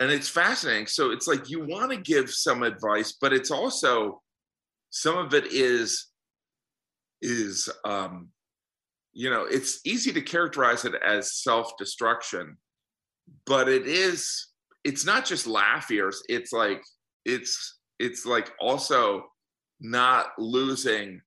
[0.00, 0.86] and it's fascinating.
[0.86, 4.20] So it's like you want to give some advice, but it's also
[4.90, 6.08] some of it is
[7.20, 8.28] is um,
[9.12, 12.56] you know it's easy to characterize it as self-destruction
[13.46, 14.48] but it is
[14.84, 16.82] it's not just laugh ears it's like
[17.24, 19.24] it's it's like also
[19.80, 21.20] not losing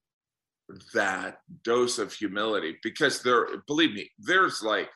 [0.93, 4.89] that dose of humility because there believe me there's like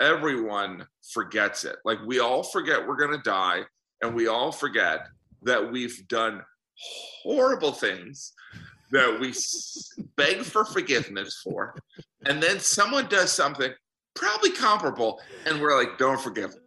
[0.00, 1.76] everyone forgets it.
[1.84, 3.62] Like we all forget we're going to die
[4.02, 5.06] and we all forget
[5.42, 6.42] that we've done
[7.22, 8.32] horrible things
[8.92, 9.34] that we
[10.16, 11.74] beg for forgiveness for.
[12.26, 13.72] And then someone does something
[14.14, 16.60] probably comparable and we're like don't forgive them.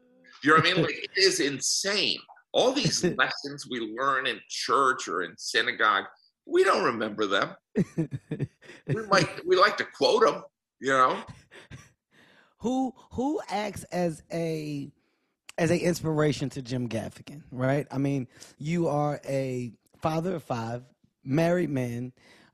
[0.44, 0.84] You know what i mean?
[0.84, 2.20] Like it is insane.
[2.52, 6.06] All these lessons we learn in church or in synagogue
[6.46, 7.50] we don't remember them.
[8.88, 10.44] We might we like to quote them
[10.80, 11.24] you know?
[12.60, 14.92] Who who acts as a
[15.58, 17.88] as a inspiration to Jim Gaffigan, right?
[17.92, 18.28] I mean,
[18.58, 19.74] you are a
[20.08, 20.84] father of five,
[21.26, 22.14] married man,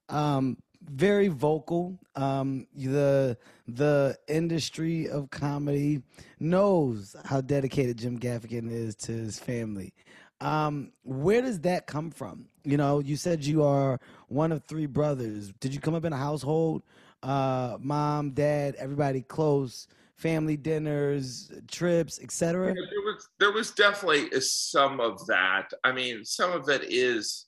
[0.10, 0.58] um,
[0.90, 2.00] very vocal.
[2.16, 3.38] Um, the
[3.68, 6.02] the industry of comedy
[6.40, 9.94] knows how dedicated Jim Gaffigan is to his family.
[10.42, 12.48] Um, where does that come from?
[12.64, 14.00] You know, you said you are
[14.30, 15.54] one of three brothers.
[15.60, 16.82] Did you come up in a household,
[17.22, 19.88] uh, mom, dad, everybody close,
[20.18, 22.68] family dinners, trips, etc.?
[22.68, 25.72] Yeah, there was there was definitely some of that.
[25.84, 27.46] I mean, some of it is,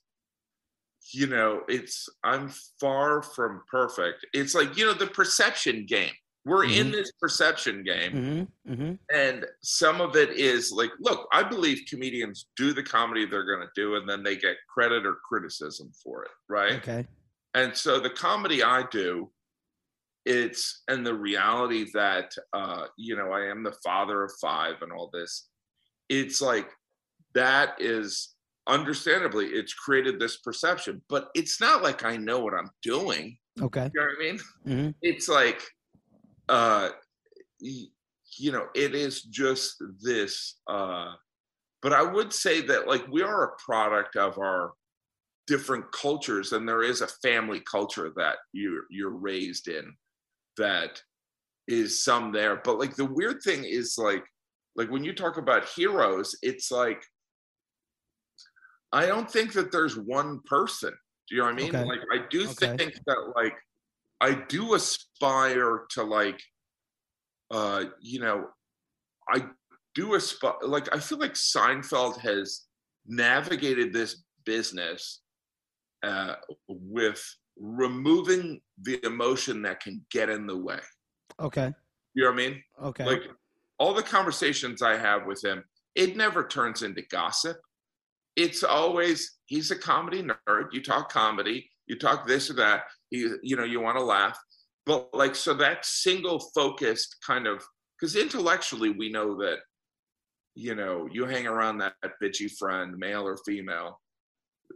[1.12, 2.50] you know, it's I'm
[2.80, 4.26] far from perfect.
[4.32, 6.12] It's like you know the perception game.
[6.44, 6.92] We're in Mhm.
[6.92, 8.72] this perception game, Mm-hmm.
[8.72, 8.92] Mm-hmm.
[9.12, 13.66] and some of it is like, look, I believe comedians do the comedy they're going
[13.66, 16.74] to do, and then they get credit or criticism for it, right?
[16.74, 17.06] Okay.
[17.54, 19.30] and so the comedy i do
[20.26, 24.92] it's and the reality that uh you know i am the father of five and
[24.92, 25.48] all this
[26.08, 26.68] it's like
[27.34, 28.34] that is
[28.66, 33.88] understandably it's created this perception but it's not like i know what i'm doing Okay.
[33.94, 34.94] you know what i mean Mhm.
[35.00, 35.62] it's like
[36.48, 36.90] uh
[37.60, 41.12] you know it is just this uh
[41.82, 44.72] but i would say that like we are a product of our
[45.46, 49.94] different cultures and there is a family culture that you're you're raised in
[50.56, 51.00] that
[51.68, 54.24] is some there but like the weird thing is like
[54.76, 57.02] like when you talk about heroes it's like
[58.92, 60.92] i don't think that there's one person
[61.28, 61.84] do you know what i mean Okay.
[61.84, 62.76] like i do Okay.
[62.76, 63.54] think that like
[64.20, 66.40] i do aspire to like
[67.50, 68.46] uh you know
[69.28, 69.44] i
[69.94, 72.66] do aspire like i feel like seinfeld has
[73.06, 75.20] navigated this business
[76.02, 76.34] uh,
[76.68, 77.22] with
[77.58, 80.80] removing the emotion that can get in the way.
[81.40, 81.72] Okay.
[82.14, 82.62] You know what I mean?
[82.82, 83.04] Okay.
[83.04, 83.22] Like
[83.78, 87.58] all the conversations I have with him, it never turns into gossip.
[88.36, 90.66] It's always he's a comedy nerd.
[90.72, 92.84] You talk comedy, you talk this or that.
[93.10, 94.38] You you know you want to laugh,
[94.84, 97.64] but like so that single focused kind of
[97.98, 99.58] because intellectually we know that
[100.54, 104.00] you know you hang around that, bitchy friend, male or female.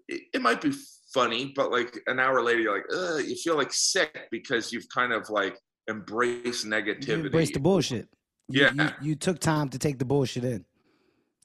[0.09, 0.72] It, it might be
[1.14, 5.12] funny, but like an hour later you're like, you feel like sick because you've kind
[5.12, 5.56] of like
[5.88, 7.26] embraced you negativity.
[7.26, 8.08] embrace the bullshit.
[8.48, 8.72] You, Yeah.
[8.72, 10.64] You, you took time to take the bullshit in,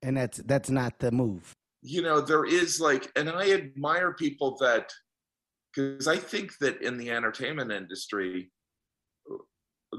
[0.03, 1.53] and that's that's not the move.
[1.81, 4.85] you know there is like and i admire people that
[5.73, 8.51] because i think that in the entertainment industry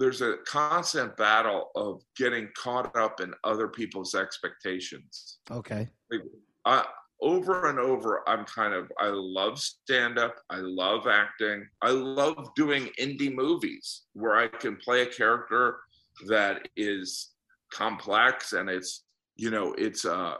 [0.00, 5.88] there's a constant battle of getting caught up in other people's expectations Okay.
[6.10, 6.22] like
[6.66, 6.84] I,
[7.22, 12.48] over and over i'm kind of i love stand up i love acting i love
[12.54, 15.78] doing indie movies where i can play a character
[16.26, 17.30] that is
[17.72, 19.04] complex and it's
[19.36, 20.34] you know it's uh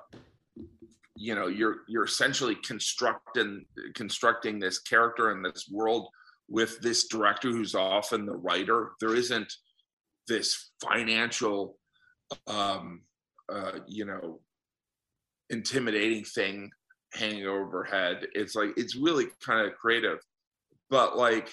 [1.16, 3.64] you know you're you're essentially constructing
[3.94, 6.08] constructing this character in this world
[6.48, 8.92] with this director who's often the writer.
[9.00, 9.52] There isn't
[10.28, 11.78] this financial
[12.48, 13.02] um
[13.52, 14.40] uh you know
[15.50, 16.70] intimidating thing
[17.14, 20.18] hanging overhead it's like it's really kind of creative.
[20.90, 21.50] But like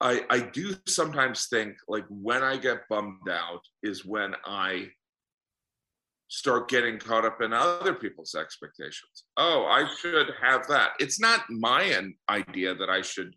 [0.00, 4.88] I I do sometimes think like when i get bummed out is when i
[6.28, 9.24] start getting caught up in other people's expectations.
[9.36, 10.90] Oh i should have that.
[10.98, 13.34] It's not my idea that i should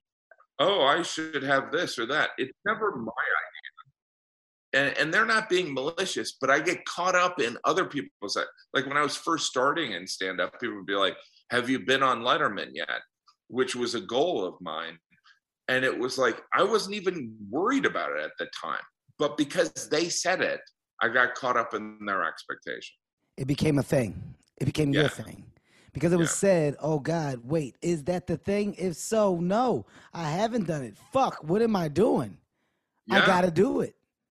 [0.60, 2.32] oh i should have this or that.
[2.38, 3.12] It's never my
[4.74, 8.38] and, and they're not being malicious, but I get caught up in other people's
[8.74, 11.16] like when I was first starting in stand up, people would be like,
[11.52, 13.02] Have you been on Letterman yet?
[13.48, 14.98] Which was a goal of mine.
[15.68, 18.82] And it was like I wasn't even worried about it at the time.
[19.18, 20.62] But because they said it,
[21.02, 22.96] I got caught up in their expectation.
[23.38, 24.36] It became a thing.
[24.60, 25.46] It became your thing.
[25.94, 26.36] Because it was Yeah.
[26.36, 28.76] said, oh God, wait, is that the thing?
[28.78, 30.96] If so, no, I haven't done it.
[31.12, 32.38] Fuck, what am I doing?
[33.12, 33.96] I gotta do it.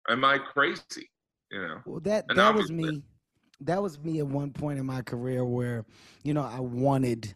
[0.10, 1.10] Am I crazy?
[1.52, 1.78] You know?
[1.86, 3.04] Well, that And that was me.
[3.62, 5.86] That was me at one point in my career where,
[6.24, 7.36] you know, I wanted,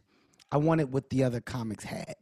[0.51, 2.15] I wanted what the other comics had,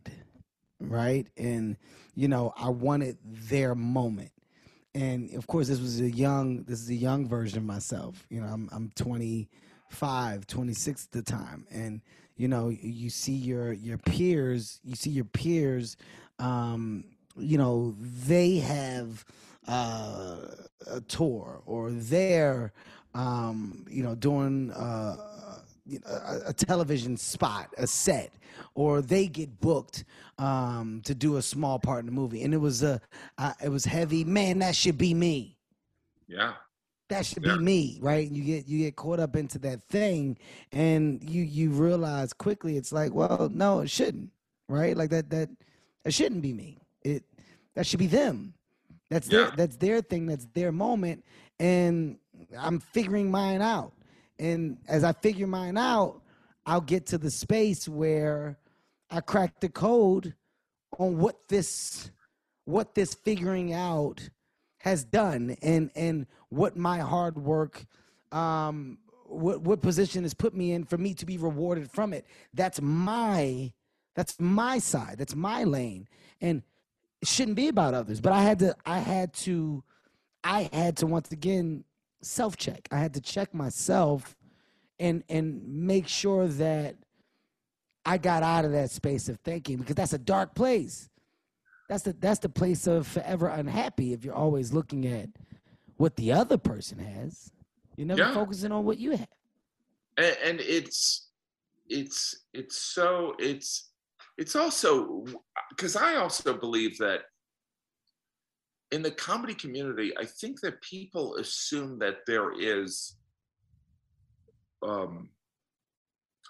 [0.82, 1.28] right?
[1.38, 1.78] And
[2.16, 4.32] you know, I wanted their moment.
[4.96, 8.26] And of course, this was a young, this is a young version of myself.
[8.30, 12.02] You know, I'm I'm 25, 26 at the time, and
[12.36, 15.98] you know, you see your your peers, you see your peers,
[16.39, 17.06] um,
[17.38, 19.26] you know, they have
[19.68, 20.47] uh,
[20.89, 22.74] a tour or they're
[23.14, 25.16] um, you know doing uh,
[26.05, 28.32] a, a television spot, a set,
[28.76, 30.03] or they get booked
[30.38, 33.01] um, to do a small part in the movie, and it was a
[33.38, 34.24] uh, it was heavy.
[34.24, 35.57] Man, that should be me.
[36.28, 36.53] Yeah.
[37.09, 37.55] That should Yeah.
[37.55, 38.30] be me, right?
[38.30, 40.38] You get you get caught up into that thing,
[40.72, 44.32] and you you realize quickly it's like, well, no, it shouldn't,
[44.68, 44.95] right?
[44.95, 45.49] Like that that
[46.05, 46.80] It shouldn't be me.
[47.03, 47.24] It
[47.76, 48.53] that should be them.
[49.14, 50.26] That's their that's their thing.
[50.26, 51.24] That's their moment,
[51.59, 52.18] and
[52.57, 53.93] I'm figuring mine out.
[54.39, 56.22] And as I figure mine out,
[56.66, 58.57] I'll get to the space where
[59.11, 60.34] I crack the code
[60.97, 62.09] on what this
[62.66, 64.30] what this figuring out
[64.80, 67.86] has done and and what my hard work
[68.32, 72.26] um what what position has put me in for me to be rewarded from it
[72.53, 73.72] that's my
[74.16, 76.07] that's my side that's my lane
[76.41, 76.64] and
[77.24, 79.82] it shouldn't be about others but i had to i had to
[80.43, 81.86] i had to once again
[82.21, 84.36] self check i had to check myself
[84.99, 86.95] and and make sure that
[88.05, 91.09] i got out of that space of thinking because that's a dark place.
[91.88, 95.30] That's the that's the place of forever unhappy if you're always looking at
[95.97, 97.51] what the other person has.
[97.95, 98.34] You're never Yeah.
[98.34, 99.28] focusing on what you have.
[100.17, 101.30] And, and it's
[101.88, 103.93] it's it's so it's
[104.38, 105.25] it's also
[105.69, 107.21] because i also believe that
[108.91, 113.17] in the comedy community i think that people assume that there is
[114.84, 115.29] um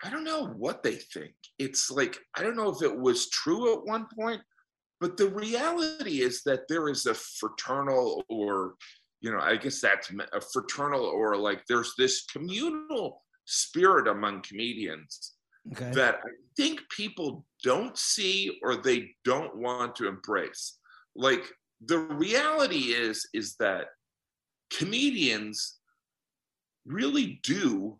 [0.03, 1.33] i don't know what they think.
[1.59, 4.41] It's like i don't know if it was true at one point
[4.99, 8.75] but the reality is that there is a fraternal or
[9.21, 15.33] you know i guess that's a fraternal or like there's this communal spirit among comedians
[15.71, 20.77] okay that I think people don't see or they don't want to embrace.
[21.15, 21.43] Like
[21.85, 23.87] the reality is is that
[24.71, 25.77] comedians
[26.85, 27.99] really do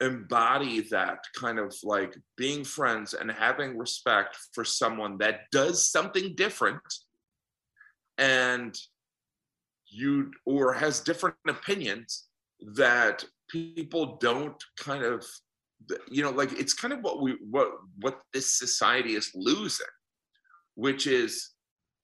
[0.00, 6.34] embody that kind of like being friends and having respect for someone that does something
[6.34, 6.82] different
[8.18, 8.76] and
[9.88, 12.24] you or has different opinions
[12.74, 15.24] that people don't kind of
[16.10, 19.86] you know like it's kind of what we what what this society is losing
[20.74, 21.50] which is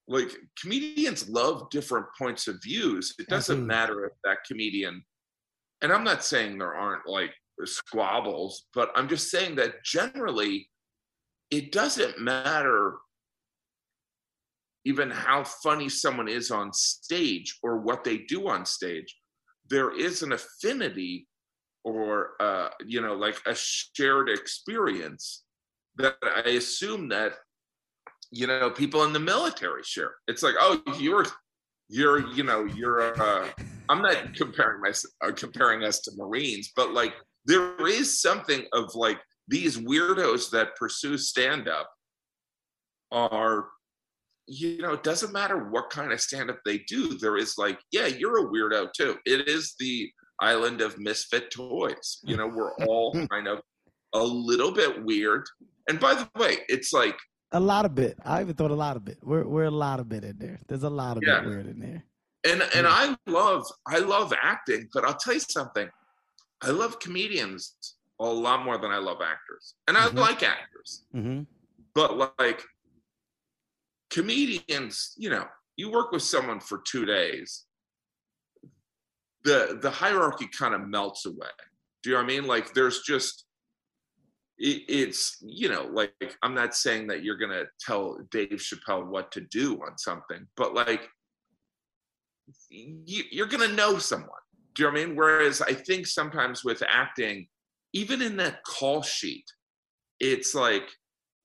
[0.07, 3.66] like comedians love different points of views it doesn't Absolutely.
[3.66, 5.03] matter if that comedian
[5.83, 7.33] and i'm not saying there aren't like
[7.64, 10.68] squabbles but i'm just saying that generally
[11.51, 12.97] it doesn't matter
[14.85, 19.14] even how funny someone is on stage or what they do on stage
[19.68, 21.28] there is an affinity
[21.93, 25.45] or uh, you know like a shared experience
[25.97, 27.32] that i assume that
[28.30, 30.14] you know people in the military share.
[30.26, 31.26] It's like oh you're
[31.89, 33.49] you're you know you're uh,
[33.89, 34.93] i'm not comparing my
[35.26, 37.14] uh, comparing us to marines but like
[37.47, 39.18] there is something of like
[39.49, 41.91] these weirdos that pursue stand up
[43.11, 43.68] are
[44.47, 47.78] you know it doesn't matter what kind of stand up they do there is like
[47.91, 49.16] yeah you're a weirdo too.
[49.24, 50.11] It is the
[50.41, 53.61] island of misfit toys you know we're all kind of
[54.14, 55.45] a little bit weird
[55.89, 57.16] and by the way it's like
[57.53, 60.01] a lot of bit i even thought a lot of bit we're, we're a lot
[60.01, 61.41] of bit in there there's a lot of Yeah.
[61.41, 62.05] bit weird in there
[62.45, 62.89] and and Yeah.
[63.03, 65.89] I love I love acting, but I'll tell you something.
[66.62, 67.74] I love comedians
[68.20, 70.18] a lot more than I love actors, and I Mhm.
[70.18, 71.43] like actors, mm-hmm.
[71.95, 72.62] but like
[74.11, 77.64] comedians, you know, you work with someone for two days,
[79.49, 81.49] the the hierarchy kind of melts away.
[82.03, 82.46] Do you know what I mean?
[82.46, 83.46] Like there's just
[84.59, 89.32] it, it's you know like I'm not saying that you're gonna tell Dave Chappelle what
[89.32, 91.09] to do on something, but like
[92.68, 94.28] you, you're gonna know someone.
[94.74, 95.16] Do you know what I mean?
[95.16, 97.49] Whereas I think sometimes with acting,
[97.94, 99.46] even in that call sheet,
[100.20, 100.88] it's like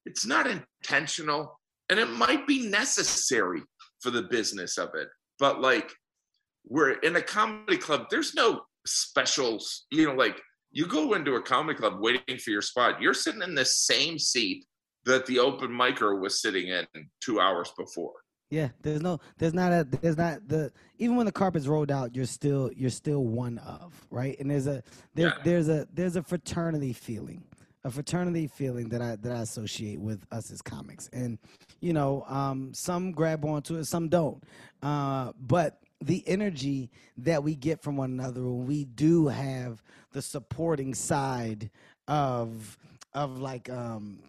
[0.05, 1.57] it's not intentional
[1.89, 3.61] and it might be necessary
[4.01, 5.07] for the business of it.
[5.39, 5.89] But like
[6.67, 10.39] we're in a comedy club, there's no specials, you know, like
[10.71, 14.17] you go into a comedy club waiting for your spot, you're sitting in the same
[14.17, 14.65] seat
[15.05, 16.85] that the open micer was sitting in
[17.21, 18.13] two hours before.
[18.49, 22.15] Yeah, there's no, there's not a, there's not the, even when the carpet's rolled out,
[22.15, 24.39] you're still, you're still one of, right?
[24.39, 24.83] And there's a,
[25.15, 25.43] there, Yeah.
[25.43, 27.43] there's a, there's a fraternity feeling,
[27.83, 31.39] a fraternity feeling that I, that I associate with us as comics, and
[31.81, 34.41] you know, um, some grab onto it, some don't,
[34.83, 39.81] uh, but the energy that we get from one another when we do have
[40.11, 41.69] the supporting side
[42.07, 42.77] of,
[43.13, 44.19] of like, um,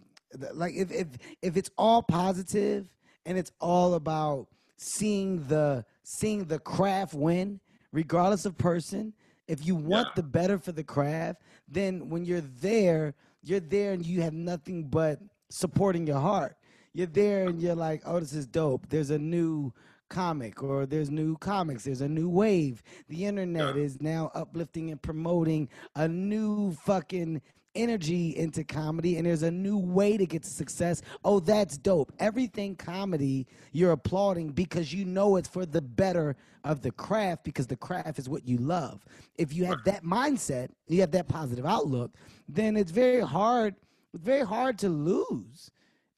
[0.53, 1.07] like if if
[1.41, 2.89] if it's all positive
[3.25, 7.57] and it's all about seeing the seeing the craft win
[7.93, 9.13] regardless of person
[9.47, 10.13] if you want Yeah.
[10.17, 13.13] the better for the craft then when you're there
[13.43, 15.19] you're there and you have nothing but
[15.49, 16.57] supporting your heart
[16.91, 19.71] you're there and you're like oh this is dope there's a new
[20.19, 22.81] comic or there's new comics, there's a new wave.
[23.09, 23.81] The internet Yeah.
[23.81, 27.41] is now uplifting and promoting a new fucking
[27.75, 31.01] energy into comedy and there's a new way to get to success.
[31.25, 32.13] Oh, that's dope.
[32.19, 37.67] Everything comedy you're applauding because you know it's for the better of the craft because
[37.67, 39.03] the craft is what you love.
[39.37, 42.11] If you have that mindset, you have that positive outlook,
[42.47, 43.75] then it's very hard
[44.13, 45.71] it's very hard to lose.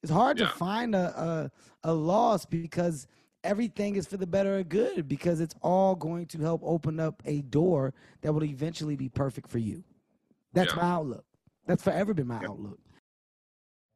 [0.04, 0.46] It's hard Yeah.
[0.46, 3.06] to find a, a a loss because
[3.48, 7.22] everything is for the better of good because it's all going to help open up
[7.24, 9.82] a door that will eventually be perfect for you.
[10.52, 10.82] That's Yeah.
[10.82, 11.24] my outlook.
[11.66, 12.78] That's forever been my outlook.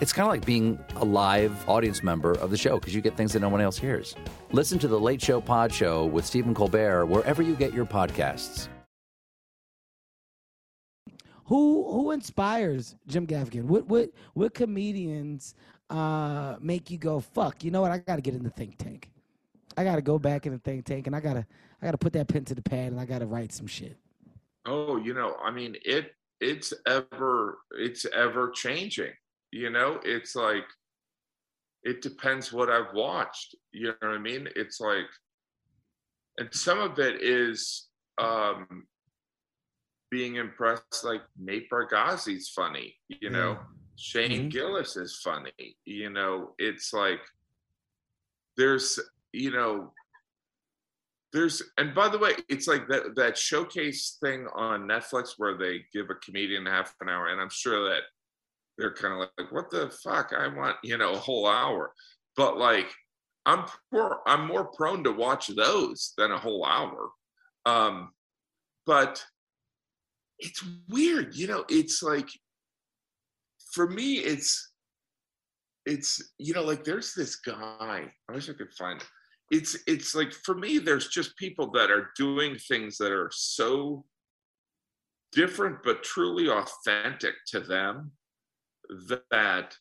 [0.00, 3.16] It's kind of like being a live audience member of the show because you get
[3.16, 4.16] things that no one else hears.
[4.50, 8.68] Listen to The Late Show Pod Show with Stephen Colbert wherever you get your podcasts.
[11.46, 13.64] Who who inspires Jim Gaffigan?
[13.64, 15.54] What what what comedians
[15.90, 17.62] uh, make you go fuck?
[17.62, 17.90] You know what?
[17.90, 19.10] I got to get in the think tank.
[19.76, 21.46] I got to go back in the think tank, and I gotta
[21.82, 23.96] I gotta put that pen to the pad, and I gotta write some shit.
[24.66, 29.12] Oh, you know, I mean, it it's ever it's ever changing.
[29.54, 30.64] You know, it's like
[31.84, 33.54] it depends what I've watched.
[33.72, 34.48] You know what I mean?
[34.56, 35.06] It's like,
[36.38, 37.86] and some of it is
[38.18, 38.88] um
[40.10, 41.04] being impressed.
[41.04, 42.96] Like Nate Bargatze's funny.
[43.06, 43.64] You know, Yeah.
[43.96, 44.50] Shane Mhm.
[44.50, 45.78] Gillis is funny.
[45.84, 47.20] You know, it's like
[48.56, 48.98] there's
[49.32, 49.94] you know
[51.32, 55.84] there's and by the way it's like that that showcase thing on netflix where they
[55.92, 58.02] give a comedian half an hour and i'm sure that
[58.78, 60.32] they're kind of like what the fuck?
[60.36, 61.92] I want you know a whole hour.
[62.36, 62.86] But like
[63.46, 67.10] i'm more i'm more prone to watch those than a whole hour.
[67.66, 68.10] Um
[68.86, 69.24] but
[70.38, 72.28] it's weird you know it's like
[73.72, 74.72] for me it's
[75.86, 79.06] it's you know like there's this guy i wish i could find it
[79.50, 84.04] it's it's like for me there's just people that are doing things that are so
[85.32, 88.10] different but truly authentic to them
[89.30, 89.76] that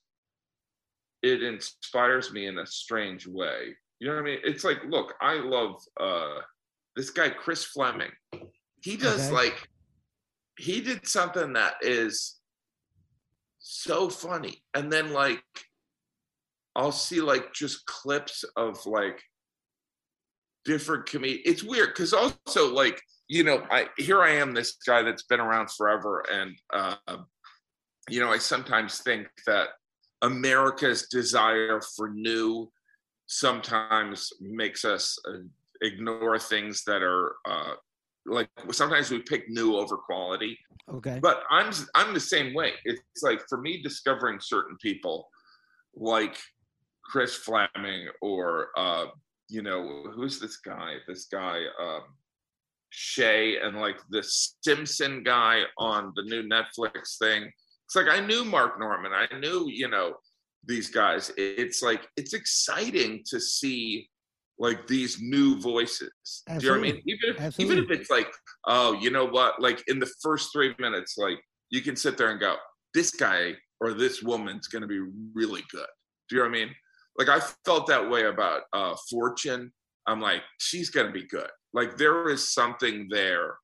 [1.21, 3.75] it inspires me in a strange way.
[3.99, 4.39] You know what i mean?
[4.43, 6.39] It's like look i love uh
[6.95, 8.11] this guy chris fleming.
[8.81, 9.35] He does Okay.
[9.35, 9.67] like
[10.59, 12.39] he did something that is
[13.59, 14.63] so funny.
[14.73, 15.43] And then like
[16.75, 19.21] i'll see like just clips of like
[20.65, 25.03] different comedians it's weird because also like you know i here i am this guy
[25.03, 26.95] that's been around forever and uh
[28.09, 29.69] you know i sometimes think that
[30.21, 32.69] america's desire for new
[33.27, 35.37] sometimes makes us uh,
[35.81, 37.73] ignore things that are uh
[38.25, 40.57] like sometimes we pick new over quality.
[40.89, 41.19] Okay.
[41.21, 42.73] but i'm i'm the same way.
[42.85, 45.27] It's like for me discovering certain people
[45.95, 46.37] like
[47.03, 49.05] chris fleming or uh
[49.49, 50.95] you know who's this guy?
[51.07, 52.03] This guy um
[52.89, 57.51] shay and like the simpson guy on the new netflix thing
[57.93, 59.13] it's like i knew mark normand.
[59.13, 60.15] I knew you know
[60.65, 61.31] these guys.
[61.37, 64.09] It's like it's exciting to see
[64.57, 66.11] like these new voices.
[66.47, 67.01] Do you know what i mean?
[67.05, 68.31] Even if even if it's like
[68.65, 69.61] oh you know what?
[69.61, 71.37] Like in the first three minutes like
[71.69, 72.55] you can sit there and go
[72.93, 75.01] this guy or this woman's going to be
[75.33, 75.87] really good.
[76.29, 76.75] Do you know what i mean?
[77.17, 79.71] Like i felt that way about uh fortune.
[80.07, 81.49] I'm like she's going to be good.
[81.73, 83.57] Like there is something there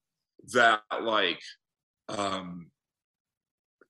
[0.54, 1.42] that like
[2.10, 2.68] um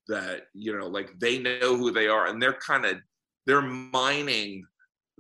[0.10, 2.98] that you know like they know who they are and they're kind of
[3.48, 4.64] they're mining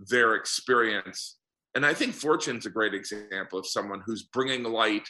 [0.09, 1.37] their experience
[1.75, 5.07] and i think fortune's a great example of someone who's bringing light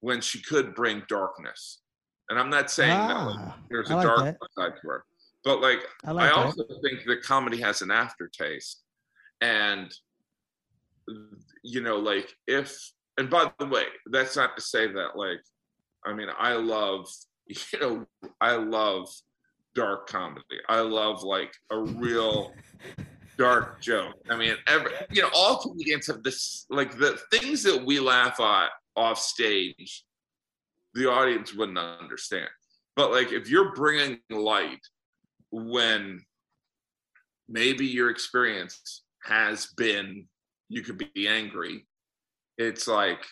[0.00, 1.80] when she could bring darkness
[2.30, 4.36] and i'm not saying that like, Ah, there's I a like dark that.
[4.58, 5.04] side to her
[5.44, 6.38] but like I I, like that.
[6.38, 8.82] also think that comedy has an aftertaste.
[9.40, 9.92] And,
[11.64, 12.78] you know, like if,
[13.18, 15.40] and by the way, that's not to say that, like,
[16.06, 17.08] I mean, I love,
[17.46, 18.06] you know,
[18.40, 19.08] I love
[19.74, 20.60] dark comedy.
[20.68, 22.52] I love like a real
[23.38, 24.14] dark joke.
[24.30, 28.38] I mean, every, you know, all comedians have this, like the things that we laugh
[28.40, 30.04] at off stage,
[30.94, 32.48] the audience wouldn't understand.
[32.94, 34.80] But like, if you're bringing light
[35.50, 36.20] when
[37.48, 40.26] maybe your experience has been
[40.68, 41.86] you could be angry
[42.58, 43.24] it's like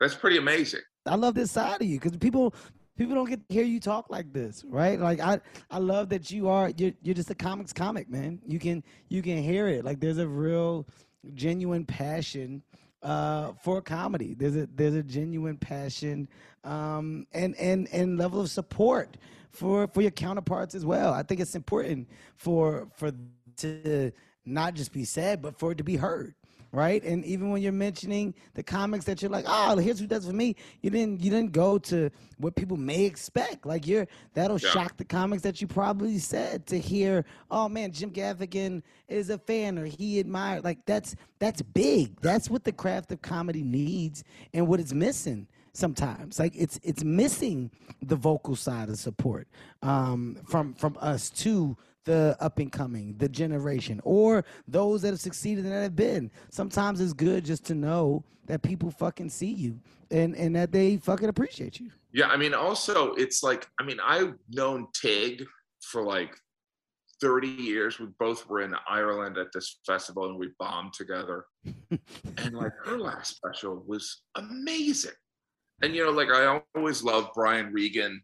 [0.00, 2.54] that's pretty amazing I love this side of you because people
[3.02, 4.98] people don't get to hear you talk like this, right?
[4.98, 5.40] Like I,
[5.70, 8.40] I love that you are you're you're just a comics comic, man.
[8.46, 9.84] You can you can hear it.
[9.84, 10.86] Like there's a real
[11.34, 12.62] genuine passion
[13.02, 14.34] uh, for comedy.
[14.34, 16.28] There's a there's a genuine passion
[16.64, 19.16] um, and and and level of support
[19.50, 21.12] for for your counterparts as well.
[21.12, 23.12] I think it's important for for
[23.58, 24.12] to
[24.44, 26.34] not just be said, but for it to be heard
[26.72, 27.02] right?
[27.04, 30.32] And even when you're mentioning the comics that you're like, oh, here's who does for
[30.32, 33.66] me, you didn't you didn't go to what people may expect.
[33.66, 34.70] Like you're that'll Yeah.
[34.70, 39.38] shock the comics that you probably said to hear, oh man, Jim Gaffigan is a
[39.38, 40.64] fan or he admired.
[40.64, 42.20] Like that's that's big.
[42.20, 47.02] That's what the craft of comedy needs and what it's missing sometimes like it's it's
[47.02, 47.70] missing
[48.02, 49.48] the vocal side of support
[49.80, 51.74] um from from us to
[52.04, 56.30] the up and coming the generation or those that have succeeded and that have been
[56.50, 59.78] sometimes it's good just to know that people fucking see you
[60.10, 63.98] and and that they fucking appreciate you Yeah, I mean, also, it's like, I mean,
[64.04, 65.44] I've known Tig
[65.82, 66.34] for like
[67.22, 67.98] 30 years.
[67.98, 71.46] We both were in Ireland at this festival and we bombed together.
[71.90, 75.12] and like her last special was amazing.
[75.82, 78.22] And, you know, like I always love Brian Regan.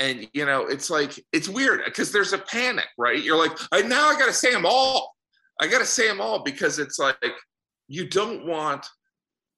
[0.00, 3.22] And, you know, it's like, it's weird because there's a panic, right?
[3.22, 5.14] You're like, I, now I got to say them all.
[5.60, 7.16] I got to say them all because it's like,
[7.86, 8.86] you don't want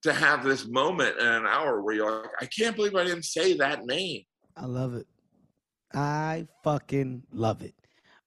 [0.03, 3.25] to have this moment in an hour where you're like, I can't believe I didn't
[3.25, 4.23] say that name.
[4.57, 5.07] I love it.
[5.95, 7.75] I fucking love it.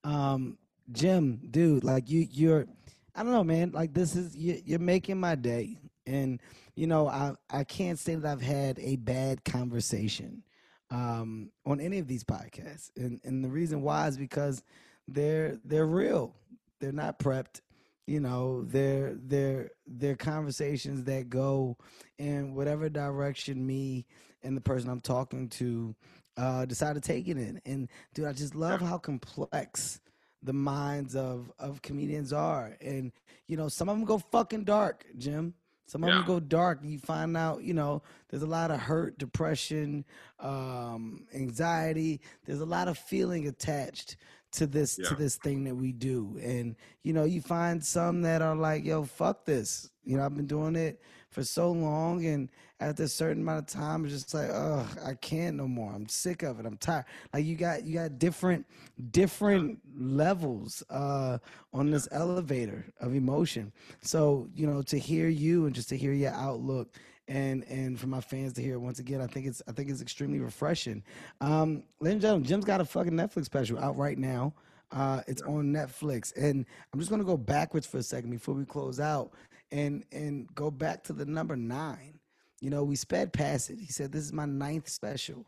[0.05, 0.57] Um,
[0.93, 2.65] Jim, dude, like you, you're,
[3.13, 3.71] I don't know, man.
[3.71, 6.39] Like this is you, you're making my day, and
[6.75, 10.43] you know, I I can't say that I've had a bad conversation
[10.91, 14.63] um, on any of these podcasts, and and the reason why is because
[15.07, 16.35] they're they're real.
[16.79, 17.61] They're not prepped.
[18.07, 21.77] You know, they're they're they're conversations that go
[22.19, 24.05] in whatever direction me
[24.43, 25.95] and the person I'm talking to
[26.37, 27.61] uh, decide to take it in.
[27.65, 29.99] And dude, I just love how complex
[30.43, 32.77] the minds of of comedians are.
[32.79, 33.11] And
[33.47, 35.55] you know, some of them go fucking dark, Jim.
[35.85, 36.79] Some of them go dark.
[36.83, 40.03] You find out, you know, there's a lot of hurt, depression,
[40.39, 42.21] um, anxiety.
[42.45, 44.17] There's a lot of feeling attached
[44.55, 46.37] to this to this thing that we do.
[46.41, 49.89] And you know, you find some that are like, yo, fuck this.
[50.03, 52.49] You know, I've been doing it for so long and
[52.79, 55.91] after a certain amount of time it's just like, oh, I can't no more.
[55.93, 56.65] I'm sick of it.
[56.65, 57.05] I'm tired.
[57.33, 58.65] Like you got you got different
[59.11, 61.37] different levels uh
[61.73, 63.71] on this elevator of emotion.
[64.01, 66.95] So, you know, to hear you and just to hear your outlook
[67.27, 69.89] and and for my fans to hear it once again, I think it's I think
[69.89, 71.03] it's extremely refreshing.
[71.41, 74.53] Um, ladies and gentlemen, Jim's got a fucking Netflix special out right now.
[74.91, 78.65] Uh, it's on Netflix, and I'm just gonna go backwards for a second before we
[78.65, 79.31] close out,
[79.71, 82.19] and and go back to the number nine.
[82.61, 83.79] You know, we sped past it.
[83.79, 85.45] He said, "This is my ninth special."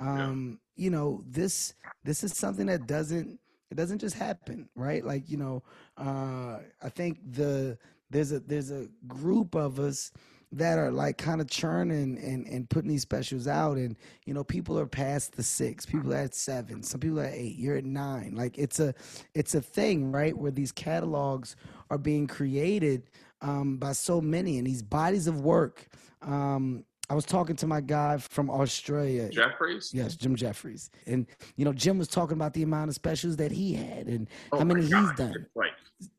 [0.00, 1.74] Um, You know, this
[2.04, 3.38] this is something that doesn't
[3.70, 5.04] it doesn't just happen, right?
[5.04, 5.62] Like you know,
[5.96, 7.78] uh, I think the
[8.10, 10.12] there's a there's a group of us
[10.52, 14.42] that are like kind of churning and, and putting these specials out and you know
[14.42, 17.76] people are past the six people are at seven some people are at eight you're
[17.76, 18.94] at nine like it's a
[19.34, 21.56] it's a thing right where these catalogs
[21.90, 25.86] are being created um, by so many and these bodies of work
[26.22, 29.92] um, i was talking to my guy from australia Jefferies?
[29.92, 30.90] Yes, Jim Jefferies.
[31.06, 31.26] And
[31.56, 34.58] you know, Jim was talking about the amount of specials that he had and Oh
[34.58, 35.46] how many he's done.
[35.54, 35.72] Right.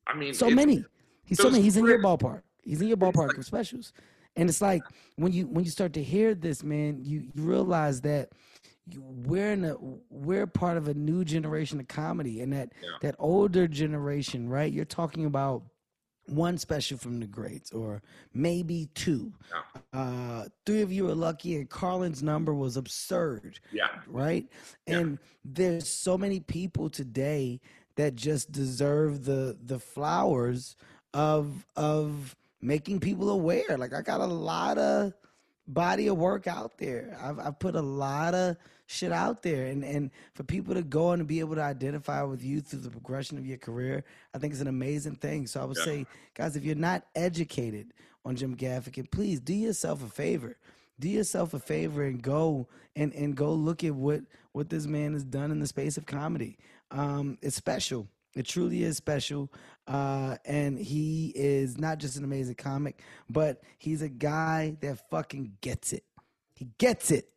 [0.05, 0.85] I mean, So many.
[1.25, 1.63] He's so many.
[1.63, 2.41] He's in your ballpark.
[2.63, 3.93] He's in your ballpark of specials.
[4.39, 4.83] And it's like
[5.17, 8.29] when you when you start to hear this, man, you, you realize that
[8.87, 9.75] you, we're in a
[10.09, 12.89] we're part of a new generation of comedy and that Yeah.
[13.01, 14.71] that older generation, right?
[14.71, 15.63] You're talking about
[16.27, 18.01] one special from the greats or
[18.33, 19.33] maybe two.
[19.51, 19.99] Yeah.
[19.99, 23.87] Uh, three of you are lucky and Carlin's number was absurd Yeah.
[24.07, 24.45] right?
[24.87, 24.99] Yeah.
[24.99, 27.59] And there's so many people today
[27.95, 30.77] that just deserve the the flowers
[31.13, 33.77] of of making people aware.
[33.77, 35.13] Like I got a lot of
[35.67, 37.17] body of work out there.
[37.21, 38.57] I've I've put a lot of
[38.87, 42.43] shit out there and and for people to go and be able to identify with
[42.43, 44.03] you through the progression of your career,
[44.33, 45.47] I think it's an amazing thing.
[45.47, 45.83] So I would Yeah.
[45.83, 47.93] say, guys, if you're not educated
[48.25, 50.57] on Jim Gaffigan, please do yourself a favor
[50.99, 55.13] do yourself a favor and go and and go look at what what this man
[55.13, 56.57] has done in the space of comedy.
[56.91, 58.07] Um, it's special.
[58.35, 59.51] It truly is special.
[59.87, 65.53] Uh, and he is not just an amazing comic, but he's a guy that fucking
[65.61, 66.03] gets it.
[66.53, 67.29] He gets it.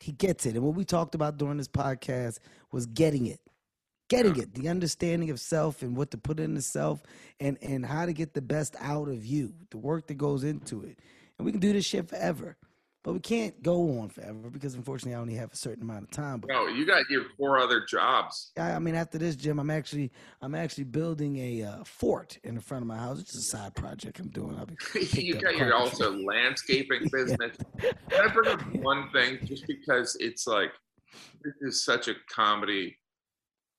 [0.00, 0.54] He gets it.
[0.54, 2.38] And what we talked about during this podcast
[2.72, 3.40] was getting it.
[4.08, 7.02] Getting it, the understanding of self and what to put into self
[7.40, 10.82] and and how to get the best out of you, the work that goes into
[10.82, 10.98] it.
[11.38, 12.58] And we can do this shit forever
[13.04, 16.10] but we can't go on forever because unfortunately I only have a certain amount of
[16.10, 16.40] time.
[16.40, 18.50] But No, you got your four other jobs.
[18.58, 22.54] I, I mean, after this, Jim, I'm actually I'm actually building a uh, fort in
[22.54, 23.20] the front of my house.
[23.20, 24.56] It's a side project I'm doing.
[24.58, 24.74] I'll be
[25.22, 27.56] you got your also landscaping business.
[27.78, 30.72] Can I bring up one thing just because it's like
[31.42, 32.96] this is such a comedy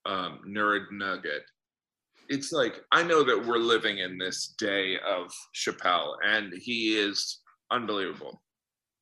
[0.06, 1.42] um, nerd nugget.
[2.28, 7.40] It's like I know that we're living in this day of Chappelle, and he is
[7.72, 8.40] unbelievable.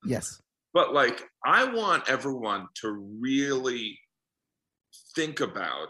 [0.04, 0.40] Yes.
[0.72, 2.90] But like, I want everyone to
[3.20, 3.98] really
[5.14, 5.88] think about,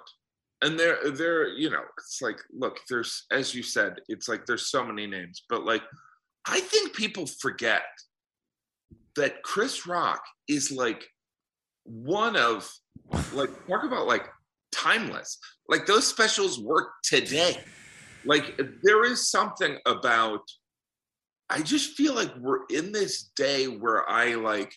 [0.63, 4.71] and there, there, you know, it's like, look, there's, as you said, it's like there's
[4.71, 5.83] so many names, but like,
[6.47, 7.83] I think people forget
[9.17, 11.05] that Chris Rock is like
[11.85, 12.71] one of,
[13.33, 14.27] like, talk about like
[14.73, 15.39] timeless.
[15.69, 17.57] Like those specials work today.
[18.27, 20.41] Like there is something about
[21.51, 24.75] I just feel like we're in this day where I like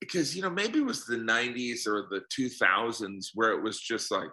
[0.00, 4.10] because you know maybe it was the 90s or the 2000s where it was just
[4.10, 4.30] like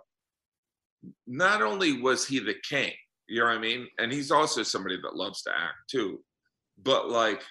[1.28, 2.92] not only was he the king,
[3.28, 3.88] you know what I mean?
[4.00, 6.24] And he's also somebody that loves to act too.
[6.82, 7.44] But like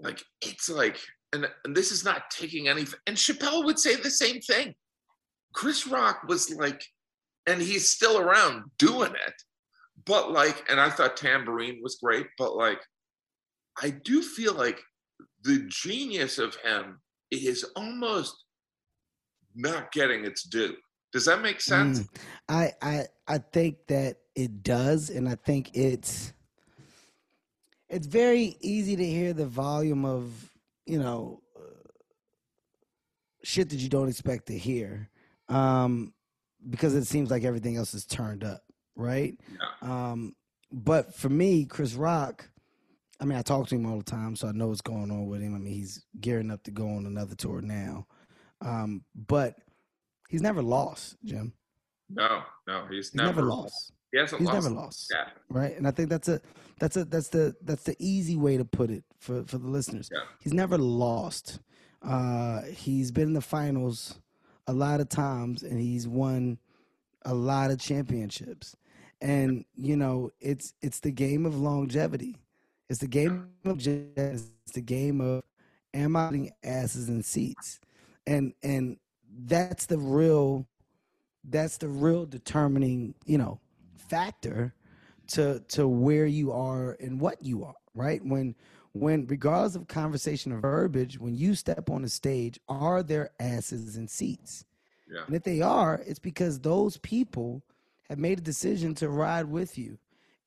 [0.00, 0.98] like it's like
[1.32, 4.74] and, and this is not taking any and Chappelle would say the same thing.
[5.52, 6.84] Chris Rock was like
[7.46, 9.34] and he's still around doing it
[10.06, 12.80] but like and i thought Tamborine was great but like
[13.82, 14.80] i do feel like
[15.42, 17.00] the genius of him
[17.30, 18.44] is almost
[19.54, 20.74] not getting its due.
[21.12, 22.00] Does that make sense?
[22.00, 22.08] Mm.
[22.48, 26.32] I I I think that it does, and I think it's
[27.88, 30.32] it's very easy to hear the volume of
[30.86, 31.60] you know uh,
[33.44, 35.08] shit that you don't expect to hear,
[35.48, 36.12] um,
[36.68, 38.64] because it seems like everything else is turned up,
[38.96, 39.38] right?
[39.82, 40.34] Um,
[40.72, 42.48] but for me, Chris Rock,
[43.20, 45.26] I mean, I talk to him all the time, so I know what's going on
[45.26, 45.54] with him.
[45.54, 48.06] I mean, he's gearing up to go on another tour now,
[48.60, 49.54] um, but
[50.28, 51.52] he's never lost, Jim.
[52.10, 53.92] no no he's, He's never, lost.
[54.12, 55.10] he hasn't He's lost never lost.
[55.14, 56.40] yeah Right, and I think that's a
[56.80, 60.10] that's a that's the that's the easy way to put it for for the listeners.
[60.12, 60.22] Yeah.
[60.40, 61.60] He's never lost.
[62.02, 64.18] Uh, he's been in the finals
[64.66, 66.58] a lot of times, and he's won
[67.24, 68.76] a lot of championships.
[69.24, 72.36] And you know, it's it's the game of longevity.
[72.88, 75.42] It's the game of it's the game of
[75.92, 77.80] am I putting asses in seats,
[78.26, 78.98] and and
[79.46, 80.66] that's the real
[81.42, 83.58] that's the real determining you know
[83.96, 84.74] factor
[85.28, 88.24] to to where you are and what you are right?
[88.24, 88.54] When
[88.92, 93.96] when regardless of conversation or verbiage when you step on the stage are there asses
[93.96, 94.64] in seats?
[95.10, 95.22] Yeah.
[95.26, 97.62] And if they are it's because those people
[98.08, 99.98] have made a decision to ride with you.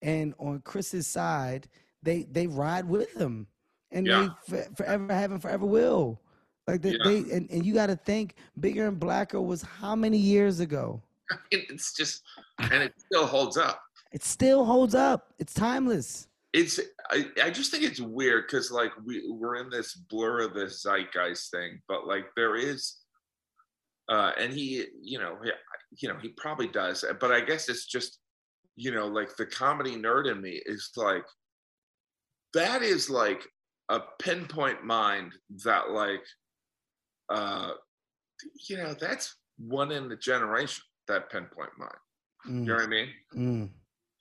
[0.01, 1.67] And on chris's side
[2.03, 3.47] they they ride with him.
[3.91, 4.29] And Yeah.
[4.47, 6.21] they f- forever have and forever will.
[6.67, 6.97] Like they, Yeah.
[7.05, 11.01] they and, and you got to think bigger and blacker was how many years ago?
[11.51, 12.23] It's just
[12.59, 13.81] and it still holds up.
[14.13, 15.33] It still holds up.
[15.39, 16.27] It's timeless.
[16.53, 16.79] It's
[17.09, 20.81] I, I just think it's weird because like we we're in this blur of this
[20.81, 22.97] zeitgeist thing but like there is
[24.09, 25.37] uh and he you know
[25.99, 28.19] you know he probably does but i guess it's just
[28.75, 31.23] you know like the comedy nerd in me is like
[32.53, 33.41] that is like
[33.89, 35.31] a pinpoint mind
[35.63, 36.23] that like
[37.33, 37.71] uh
[38.69, 41.91] you know that's one in the generation that pinpoint mind
[42.47, 43.69] you know what i mean Mm,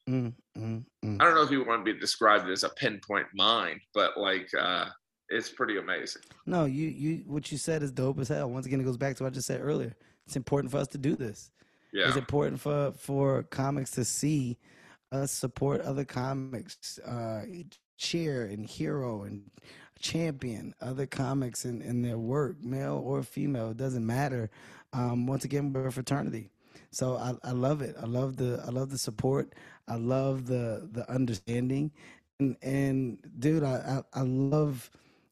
[0.08, 1.20] mm, mm, mm.
[1.20, 4.48] I don't know if you want to be described as a pinpoint mind, but like
[4.58, 4.86] uh
[5.28, 6.22] it's pretty amazing.
[6.46, 8.50] No, you you what you said is dope as hell.
[8.50, 9.94] Once again, it goes back to what I just said earlier.
[10.26, 11.50] It's important for us to do this.
[11.92, 12.08] Yeah.
[12.08, 14.58] It's important for for comics to see
[15.12, 17.44] us support other comics, uh,
[17.96, 19.50] cheer and hero and
[19.98, 23.70] champion other comics in, in their work, male or female.
[23.70, 24.50] It doesn't matter.
[24.92, 26.50] Um, once again, we're a fraternity.
[26.90, 27.96] So I, I love it.
[28.00, 29.54] I love the I love the support.
[29.88, 31.92] I love the the understanding,
[32.38, 34.90] and and dude, I, I I love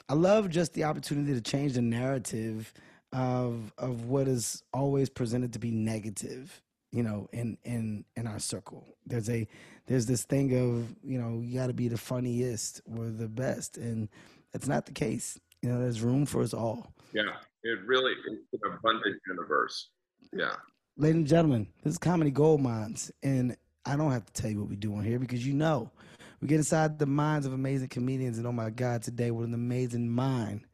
[0.09, 2.73] I love just the opportunity to change the narrative
[3.15, 6.61] of of what is always presented to be negative.
[6.91, 9.49] You know, in in in our circle, there's a
[9.87, 13.79] there's this thing of you know you got to be the funniest or the best,
[13.79, 14.09] and
[14.53, 15.39] that's not the case.
[15.63, 16.93] You know, there's room for us all.
[17.13, 17.23] Yeah.
[17.63, 19.89] It really is an abundant universe.
[20.33, 20.53] Yeah.
[20.99, 23.57] Ladies and gentlemen, this is Comedy Gold Minds, and
[23.87, 25.91] I don't have to tell you what we're doing here because you know.
[26.41, 29.55] We get inside the minds of amazing comedians, and oh my God, today, what an
[29.55, 30.67] amazing mind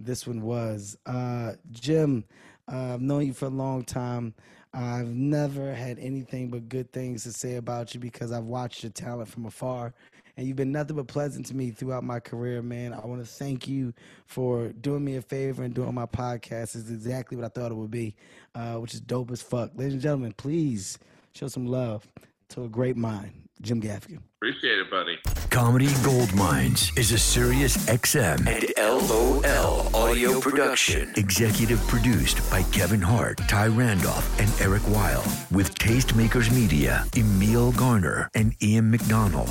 [0.00, 0.96] this one was.
[1.06, 2.24] Uh, Jim,
[2.70, 4.34] uh, I've known you for a long time.
[4.72, 8.92] I've never had anything but good things to say about you because I've watched your
[8.92, 9.94] talent from afar,
[10.36, 12.92] and you've been nothing but pleasant to me throughout my career, man.
[12.92, 13.94] I want to thank you
[14.26, 16.76] for doing me a favor and doing my podcast.
[16.76, 18.16] It's exactly what I thought it would be,
[18.54, 19.70] uh, which is dope as fuck.
[19.76, 20.98] Ladies and gentlemen, please
[21.32, 22.06] show some love
[22.50, 23.32] to a great mind,
[23.62, 24.20] Jim Gaffigan.
[24.46, 25.18] Appreciate it, buddy.
[25.50, 31.12] Comedy Gold Minds is a Sirius XM and LOL audio production.
[31.16, 35.24] Executive produced by Kevin Hart, Ty Randolph, and Eric Weil.
[35.50, 39.50] With Tastemakers Media, Emil Garner, and Ian McDonald.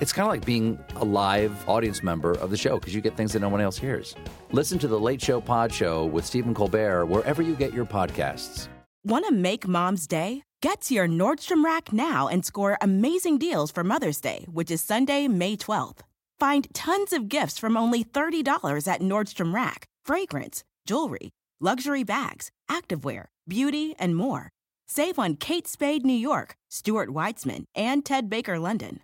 [0.00, 3.18] It's kind of like being a live audience member of the show because you get
[3.18, 4.16] things that no one else hears.
[4.50, 8.68] Listen to The Late Show Pod Show with Stephen Colbert wherever you get your podcasts.
[9.04, 10.42] Want to make mom's day?
[10.62, 14.80] Get to your Nordstrom Rack now and score amazing deals for Mother's Day, which is
[14.82, 15.98] Sunday, May 12th.
[16.38, 21.30] Find tons of gifts from only $30 at Nordstrom Rack fragrance, jewelry,
[21.60, 24.48] luxury bags, activewear, beauty, and more.
[24.88, 29.00] Save on Kate Spade New York, Stuart Weitzman, and Ted Baker London.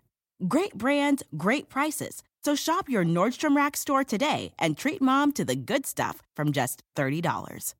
[0.46, 2.22] Great brands, great prices.
[2.44, 6.52] So shop your Nordstrom Rack store today and treat mom to the good stuff from
[6.52, 7.74] just $30.